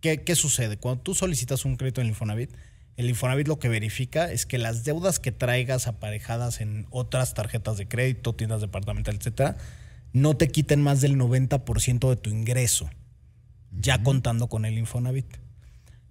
¿qué, 0.00 0.22
¿Qué 0.22 0.36
sucede? 0.36 0.76
Cuando 0.76 1.02
tú 1.02 1.14
solicitas 1.14 1.64
un 1.64 1.76
crédito 1.76 2.00
en 2.00 2.06
el 2.06 2.10
Infonavit, 2.12 2.50
el 2.96 3.08
Infonavit 3.08 3.48
lo 3.48 3.58
que 3.58 3.68
verifica 3.68 4.30
es 4.30 4.46
que 4.46 4.58
las 4.58 4.84
deudas 4.84 5.18
que 5.18 5.32
traigas 5.32 5.88
aparejadas 5.88 6.60
en 6.60 6.86
otras 6.90 7.34
tarjetas 7.34 7.76
de 7.76 7.88
crédito, 7.88 8.34
tiendas 8.34 8.60
departamentales, 8.60 9.20
etcétera, 9.20 9.56
no 10.12 10.36
te 10.36 10.48
quiten 10.48 10.80
más 10.80 11.00
del 11.00 11.16
90% 11.16 12.08
de 12.08 12.16
tu 12.16 12.30
ingreso, 12.30 12.88
ya 13.72 14.02
contando 14.02 14.48
con 14.48 14.64
el 14.64 14.78
Infonavit. 14.78 15.26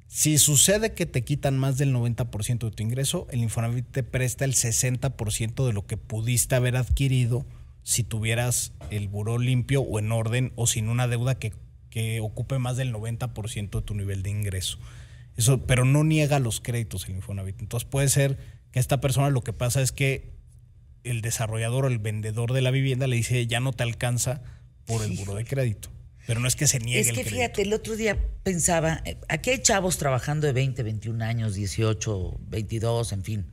Si 0.08 0.38
sucede 0.38 0.94
que 0.94 1.06
te 1.06 1.24
quitan 1.24 1.58
más 1.58 1.78
del 1.78 1.94
90% 1.94 2.60
de 2.60 2.72
tu 2.72 2.84
ingreso, 2.84 3.28
el 3.32 3.40
Infonavit 3.40 3.90
te 3.90 4.04
presta 4.04 4.44
el 4.44 4.54
60% 4.54 5.66
de 5.66 5.74
lo 5.74 5.88
que 5.88 5.98
pudiste 5.98 6.56
haber 6.56 6.76
adquirido 6.76 7.46
si 7.82 8.04
tuvieras 8.04 8.74
el 8.92 9.08
buró 9.08 9.40
limpio 9.40 9.82
o 9.82 10.00
en 10.00 10.12
orden 10.12 10.52
o 10.56 10.68
sin 10.68 10.90
una 10.90 11.08
deuda 11.08 11.36
que, 11.36 11.54
que 11.90 12.20
ocupe 12.20 12.60
más 12.60 12.76
del 12.76 12.94
90% 12.94 13.70
de 13.70 13.82
tu 13.82 13.96
nivel 13.96 14.22
de 14.22 14.30
ingreso. 14.32 14.78
Eso, 15.36 15.66
pero 15.66 15.86
no 15.86 16.04
niega 16.04 16.40
los 16.40 16.62
créditos 16.62 17.08
el 17.08 17.16
Infonavit. 17.16 17.60
Entonces 17.60 17.90
puede 17.90 18.10
ser 18.10 18.38
que 18.72 18.80
esta 18.80 19.02
persona 19.02 19.30
lo 19.30 19.44
que 19.44 19.54
pasa 19.54 19.82
es 19.82 19.92
que 19.92 20.34
el 21.04 21.22
desarrollador 21.22 21.86
o 21.86 21.88
el 21.88 22.00
vendedor 22.00 22.54
de 22.54 22.62
la 22.62 22.72
vivienda 22.72 23.08
le 23.08 23.16
dice 23.16 23.46
ya 23.48 23.60
no 23.60 23.74
te 23.74 23.84
alcanza 23.84 24.42
por 24.86 25.04
el 25.04 25.18
buro 25.18 25.36
de 25.36 25.46
crédito. 25.46 25.90
Pero 26.26 26.40
no 26.40 26.48
es 26.48 26.56
que 26.56 26.68
se 26.68 26.80
niegue 26.80 27.02
Es 27.02 27.12
que 27.12 27.22
el 27.22 27.28
fíjate, 27.28 27.64
el 27.64 27.74
otro 27.74 27.96
día 27.96 28.18
pensaba, 28.44 29.02
eh, 29.06 29.18
aquí 29.28 29.50
hay 29.50 29.62
chavos 29.62 29.98
trabajando 29.98 30.48
de 30.48 30.54
20, 30.54 30.82
21 30.84 31.24
años, 31.24 31.56
18, 31.56 32.40
22, 32.48 33.12
en 33.12 33.24
fin. 33.24 33.46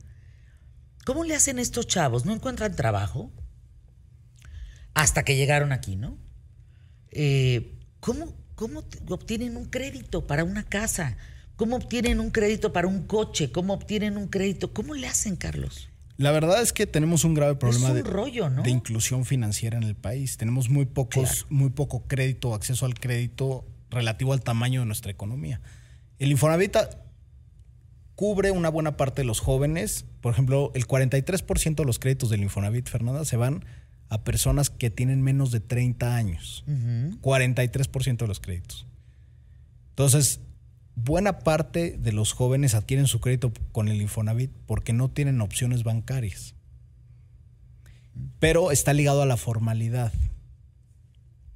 ¿Cómo 1.05 1.23
le 1.25 1.35
hacen 1.35 1.59
estos 1.59 1.87
chavos? 1.87 2.25
¿No 2.25 2.33
encuentran 2.33 2.75
trabajo? 2.75 3.31
Hasta 4.93 5.23
que 5.23 5.35
llegaron 5.35 5.71
aquí, 5.73 5.95
¿no? 5.95 6.17
Eh, 7.11 7.77
¿Cómo, 7.99 8.37
cómo 8.55 8.85
obtienen 9.09 9.57
un 9.57 9.65
crédito 9.65 10.25
para 10.25 10.43
una 10.45 10.63
casa? 10.63 11.17
¿Cómo 11.55 11.75
obtienen 11.75 12.19
un 12.19 12.31
crédito 12.31 12.73
para 12.73 12.87
un 12.87 13.05
coche? 13.05 13.51
¿Cómo 13.51 13.73
obtienen 13.73 14.17
un 14.17 14.27
crédito? 14.27 14.73
¿Cómo 14.73 14.93
le 14.95 15.07
hacen, 15.07 15.35
Carlos? 15.35 15.89
La 16.17 16.31
verdad 16.31 16.61
es 16.61 16.73
que 16.73 16.85
tenemos 16.85 17.23
un 17.23 17.33
grave 17.33 17.55
problema 17.55 17.89
un 17.89 17.95
de, 17.95 18.03
rollo, 18.03 18.49
¿no? 18.49 18.61
de 18.63 18.69
inclusión 18.69 19.25
financiera 19.25 19.77
en 19.77 19.83
el 19.83 19.95
país. 19.95 20.37
Tenemos 20.37 20.69
muy 20.69 20.85
pocos, 20.85 21.29
Claro. 21.31 21.47
muy 21.49 21.69
poco 21.71 22.03
crédito 22.07 22.49
o 22.49 22.53
acceso 22.53 22.85
al 22.85 22.93
crédito 22.95 23.65
relativo 23.89 24.33
al 24.33 24.41
tamaño 24.41 24.81
de 24.81 24.85
nuestra 24.85 25.11
economía. 25.11 25.61
El 26.19 26.31
Infonavit 26.31 26.77
cubre 28.15 28.51
una 28.51 28.69
buena 28.69 28.97
parte 28.97 29.21
de 29.21 29.25
los 29.25 29.39
jóvenes. 29.39 30.05
Por 30.21 30.33
ejemplo, 30.33 30.71
el 30.75 30.85
43% 30.87 31.75
de 31.75 31.85
los 31.85 31.97
créditos 31.97 32.29
del 32.29 32.41
Infonavit, 32.43 32.87
Fernanda, 32.87 33.25
se 33.25 33.37
van 33.37 33.65
a 34.09 34.23
personas 34.23 34.69
que 34.69 34.89
tienen 34.91 35.21
menos 35.23 35.51
de 35.51 35.59
30 35.59 36.15
años. 36.15 36.63
43% 37.21 38.17
de 38.17 38.27
los 38.27 38.39
créditos. 38.39 38.85
Entonces, 39.89 40.39
buena 41.03 41.39
parte 41.39 41.97
de 41.97 42.11
los 42.11 42.33
jóvenes 42.33 42.75
adquieren 42.75 43.07
su 43.07 43.19
crédito 43.19 43.51
con 43.71 43.87
el 43.87 44.01
Infonavit 44.01 44.51
porque 44.65 44.93
no 44.93 45.09
tienen 45.09 45.41
opciones 45.41 45.83
bancarias. 45.83 46.55
Pero 48.39 48.71
está 48.71 48.93
ligado 48.93 49.21
a 49.21 49.25
la 49.25 49.37
formalidad. 49.37 50.11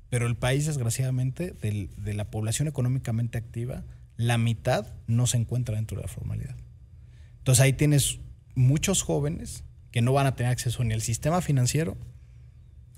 Pero 0.10 0.28
el 0.28 0.36
país, 0.36 0.66
desgraciadamente, 0.66 1.52
de 1.52 2.14
la 2.14 2.30
población 2.30 2.68
económicamente 2.68 3.38
activa, 3.38 3.84
la 4.18 4.38
mitad 4.38 4.94
no 5.08 5.28
se 5.28 5.38
encuentra 5.38 5.76
dentro 5.76 5.98
de 5.98 6.04
la 6.04 6.08
formalidad. 6.08 6.56
Entonces 7.40 7.62
ahí 7.62 7.74
tienes 7.74 8.20
muchos 8.56 9.02
jóvenes 9.02 9.64
que 9.92 10.02
no 10.02 10.14
van 10.14 10.28
a 10.28 10.36
tener 10.36 10.52
acceso 10.52 10.84
ni 10.84 10.94
al 10.94 11.02
sistema 11.02 11.42
financiero, 11.42 11.98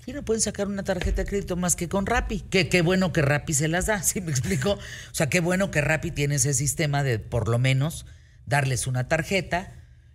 Sí, 0.08 0.14
no 0.14 0.24
pueden 0.24 0.40
sacar 0.40 0.68
una 0.68 0.84
tarjeta 0.84 1.22
de 1.22 1.28
crédito 1.28 1.54
más 1.54 1.76
que 1.76 1.90
con 1.90 2.06
Rappi. 2.06 2.40
Que 2.40 2.70
qué 2.70 2.80
bueno 2.80 3.12
que 3.12 3.20
Rappi 3.20 3.52
se 3.52 3.68
las 3.68 3.84
da, 3.84 4.02
¿sí 4.02 4.22
me 4.22 4.30
explico? 4.30 4.72
O 4.72 4.78
sea, 5.14 5.28
qué 5.28 5.40
bueno 5.40 5.70
que 5.70 5.82
Rappi 5.82 6.12
tiene 6.12 6.36
ese 6.36 6.54
sistema 6.54 7.02
de 7.02 7.18
por 7.18 7.46
lo 7.46 7.58
menos 7.58 8.06
darles 8.46 8.86
una 8.86 9.06
tarjeta, 9.06 9.70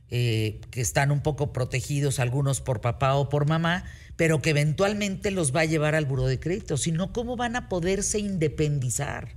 eh, 0.10 0.62
que 0.72 0.82
están 0.82 1.12
un 1.12 1.22
poco 1.22 1.54
protegidos 1.54 2.18
algunos 2.18 2.60
por 2.60 2.82
papá 2.82 3.14
o 3.14 3.30
por 3.30 3.48
mamá, 3.48 3.84
pero 4.16 4.42
que 4.42 4.50
eventualmente 4.50 5.30
los 5.30 5.56
va 5.56 5.60
a 5.60 5.66
llevar 5.66 5.94
al 5.94 6.08
buro 6.08 6.26
de 6.26 6.40
crédito. 6.40 6.76
Si 6.78 6.92
no, 6.92 7.14
¿cómo 7.14 7.36
van 7.36 7.56
a 7.56 7.70
poderse 7.70 8.18
independizar? 8.18 9.36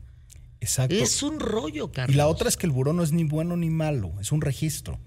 Exacto. 0.62 0.94
Es 0.94 1.22
un 1.22 1.38
rollo, 1.38 1.92
Carlos. 1.92 2.14
Y 2.14 2.16
la 2.16 2.28
otra 2.28 2.48
es 2.48 2.56
que 2.56 2.64
el 2.64 2.72
buró 2.72 2.94
no 2.94 3.02
es 3.02 3.12
ni 3.12 3.24
bueno 3.24 3.58
ni 3.58 3.68
malo, 3.68 4.14
es 4.22 4.32
un 4.32 4.40
registro. 4.40 5.00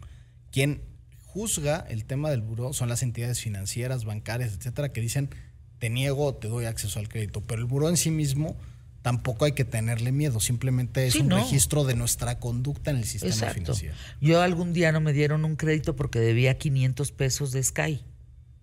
Quien 0.51 0.88
juzga 1.33 1.85
el 1.89 2.05
tema 2.05 2.29
del 2.29 2.41
buró 2.41 2.73
son 2.73 2.89
las 2.89 3.03
entidades 3.03 3.39
financieras, 3.39 4.03
bancarias, 4.05 4.53
etcétera, 4.53 4.89
que 4.91 5.01
dicen 5.01 5.29
te 5.77 5.89
niego 5.89 6.25
o 6.25 6.35
te 6.35 6.47
doy 6.47 6.65
acceso 6.65 6.99
al 6.99 7.07
crédito. 7.07 7.41
Pero 7.41 7.61
el 7.61 7.67
buró 7.67 7.87
en 7.89 7.97
sí 7.97 8.11
mismo 8.11 8.57
tampoco 9.01 9.45
hay 9.45 9.53
que 9.53 9.63
tenerle 9.63 10.11
miedo, 10.11 10.39
simplemente 10.41 11.07
es 11.07 11.13
Sí, 11.13 11.19
un 11.21 11.29
no. 11.29 11.37
registro 11.37 11.85
de 11.85 11.95
nuestra 11.95 12.37
conducta 12.39 12.91
en 12.91 12.97
el 12.97 13.05
sistema 13.05 13.33
Exacto. 13.33 13.53
financiero. 13.75 13.95
Yo 14.19 14.41
algún 14.41 14.73
día 14.73 14.91
no 14.91 14.99
me 14.99 15.13
dieron 15.13 15.45
un 15.45 15.55
crédito 15.55 15.95
porque 15.95 16.19
debía 16.19 16.57
500 16.57 17.11
pesos 17.13 17.51
de 17.53 17.63
Sky. 17.63 18.01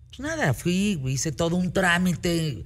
Pues 0.09 0.19
nada, 0.19 0.53
fui, 0.53 1.01
hice 1.07 1.31
todo 1.31 1.55
un 1.55 1.71
trámite 1.73 2.63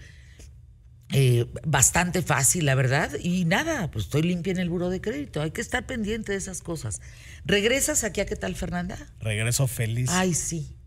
eh, 1.13 1.45
bastante 1.65 2.21
fácil, 2.21 2.65
la 2.65 2.75
verdad, 2.75 3.11
y 3.21 3.45
nada, 3.45 3.91
pues 3.91 4.05
estoy 4.05 4.21
limpia 4.23 4.51
en 4.51 4.59
el 4.59 4.69
buro 4.69 4.89
de 4.89 5.01
crédito. 5.01 5.41
Hay 5.41 5.51
que 5.51 5.61
estar 5.61 5.85
pendiente 5.85 6.31
de 6.31 6.37
esas 6.37 6.61
cosas. 6.61 7.01
¿Regresas 7.45 8.03
aquí 8.03 8.21
a 8.21 8.25
qué 8.25 8.35
tal, 8.35 8.55
Fernanda? 8.55 8.97
Regreso 9.19 9.67
feliz 9.67 10.09
Ay, 10.11 10.33
sí. 10.33 10.77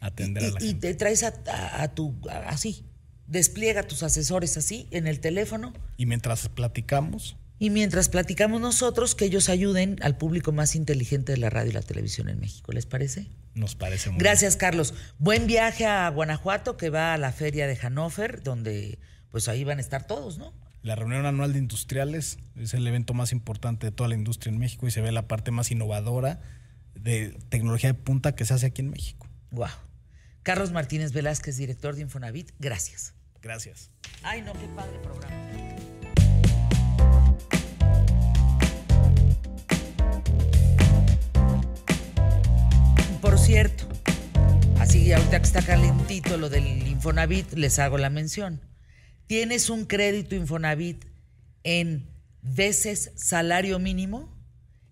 atender 0.00 0.44
a 0.44 0.50
la 0.50 0.62
Y, 0.62 0.68
y 0.70 0.74
te 0.74 0.94
traes 0.94 1.22
a, 1.22 1.32
a- 1.50 1.82
a 1.82 1.94
tu, 1.94 2.14
a- 2.30 2.48
así, 2.48 2.84
despliega 3.26 3.80
a 3.80 3.84
tus 3.84 4.02
asesores 4.02 4.56
así 4.56 4.88
en 4.90 5.06
el 5.06 5.20
teléfono 5.20 5.72
Y 5.96 6.06
mientras 6.06 6.48
platicamos, 6.48 7.36
y 7.58 7.70
mientras 7.70 8.08
platicamos 8.08 8.60
nosotros, 8.60 9.14
que 9.14 9.24
ellos 9.26 9.48
ayuden 9.48 9.96
al 10.02 10.16
público 10.18 10.50
más 10.50 10.74
inteligente 10.74 11.30
de 11.32 11.38
la 11.38 11.48
radio 11.48 11.70
y 11.70 11.74
la 11.74 11.82
televisión 11.82 12.28
en 12.28 12.40
México. 12.40 12.72
¿Les 12.72 12.86
parece? 12.86 13.28
nos 13.54 13.74
parece 13.76 14.08
muy 14.10 14.18
Gracias, 14.18 14.56
Carlos. 14.56 14.94
Buen 15.18 15.46
viaje 15.46 15.84
a 15.86 16.08
Guanajuato, 16.08 16.76
que 16.78 16.88
va 16.90 17.12
a 17.14 17.18
la 17.18 17.30
feria 17.32 17.66
de 17.68 17.76
Hannover, 17.76 18.42
donde 18.42 18.98
pues 19.32 19.48
ahí 19.48 19.64
van 19.64 19.78
a 19.78 19.80
estar 19.80 20.06
todos, 20.06 20.38
¿no? 20.38 20.52
La 20.82 20.94
reunión 20.94 21.26
anual 21.26 21.52
de 21.52 21.58
industriales 21.58 22.38
es 22.54 22.74
el 22.74 22.86
evento 22.86 23.14
más 23.14 23.32
importante 23.32 23.86
de 23.86 23.92
toda 23.92 24.08
la 24.08 24.14
industria 24.14 24.52
en 24.52 24.58
México 24.58 24.86
y 24.86 24.90
se 24.90 25.00
ve 25.00 25.10
la 25.10 25.26
parte 25.26 25.50
más 25.50 25.70
innovadora 25.70 26.40
de 26.94 27.30
tecnología 27.48 27.92
de 27.92 27.94
punta 27.94 28.34
que 28.34 28.44
se 28.44 28.54
hace 28.54 28.66
aquí 28.66 28.82
en 28.82 28.90
México. 28.90 29.26
Wow. 29.52 29.68
Carlos 30.42 30.70
Martínez 30.70 31.12
Velázquez, 31.12 31.56
director 31.56 31.94
de 31.94 32.02
Infonavit, 32.02 32.50
gracias. 32.58 33.14
Gracias. 33.40 33.90
Ay, 34.22 34.42
no, 34.42 34.52
qué 34.52 34.66
padre 34.76 34.98
programa. 34.98 35.36
Por 43.20 43.38
cierto, 43.38 43.88
así 44.78 45.12
ahorita 45.12 45.38
que 45.38 45.46
está 45.46 45.62
calentito 45.62 46.36
lo 46.36 46.50
del 46.50 46.86
Infonavit, 46.86 47.52
les 47.52 47.78
hago 47.78 47.96
la 47.96 48.10
mención. 48.10 48.60
¿Tienes 49.32 49.70
un 49.70 49.86
crédito 49.86 50.34
Infonavit 50.34 51.06
en 51.64 52.06
veces 52.42 53.12
salario 53.14 53.78
mínimo? 53.78 54.30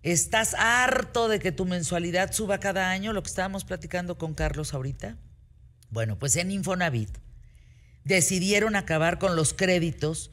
¿Estás 0.01 0.55
harto 0.55 1.27
de 1.27 1.37
que 1.37 1.51
tu 1.51 1.65
mensualidad 1.65 2.31
suba 2.33 2.59
cada 2.59 2.89
año? 2.89 3.13
Lo 3.13 3.21
que 3.21 3.29
estábamos 3.29 3.65
platicando 3.65 4.17
con 4.17 4.33
Carlos 4.33 4.73
ahorita. 4.73 5.19
Bueno, 5.91 6.17
pues 6.17 6.37
en 6.37 6.49
Infonavit 6.49 7.19
decidieron 8.03 8.75
acabar 8.75 9.19
con 9.19 9.35
los 9.35 9.53
créditos 9.53 10.31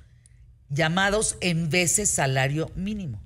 llamados 0.71 1.37
en 1.43 1.69
veces 1.69 2.09
salario 2.09 2.71
mínimo. 2.75 3.23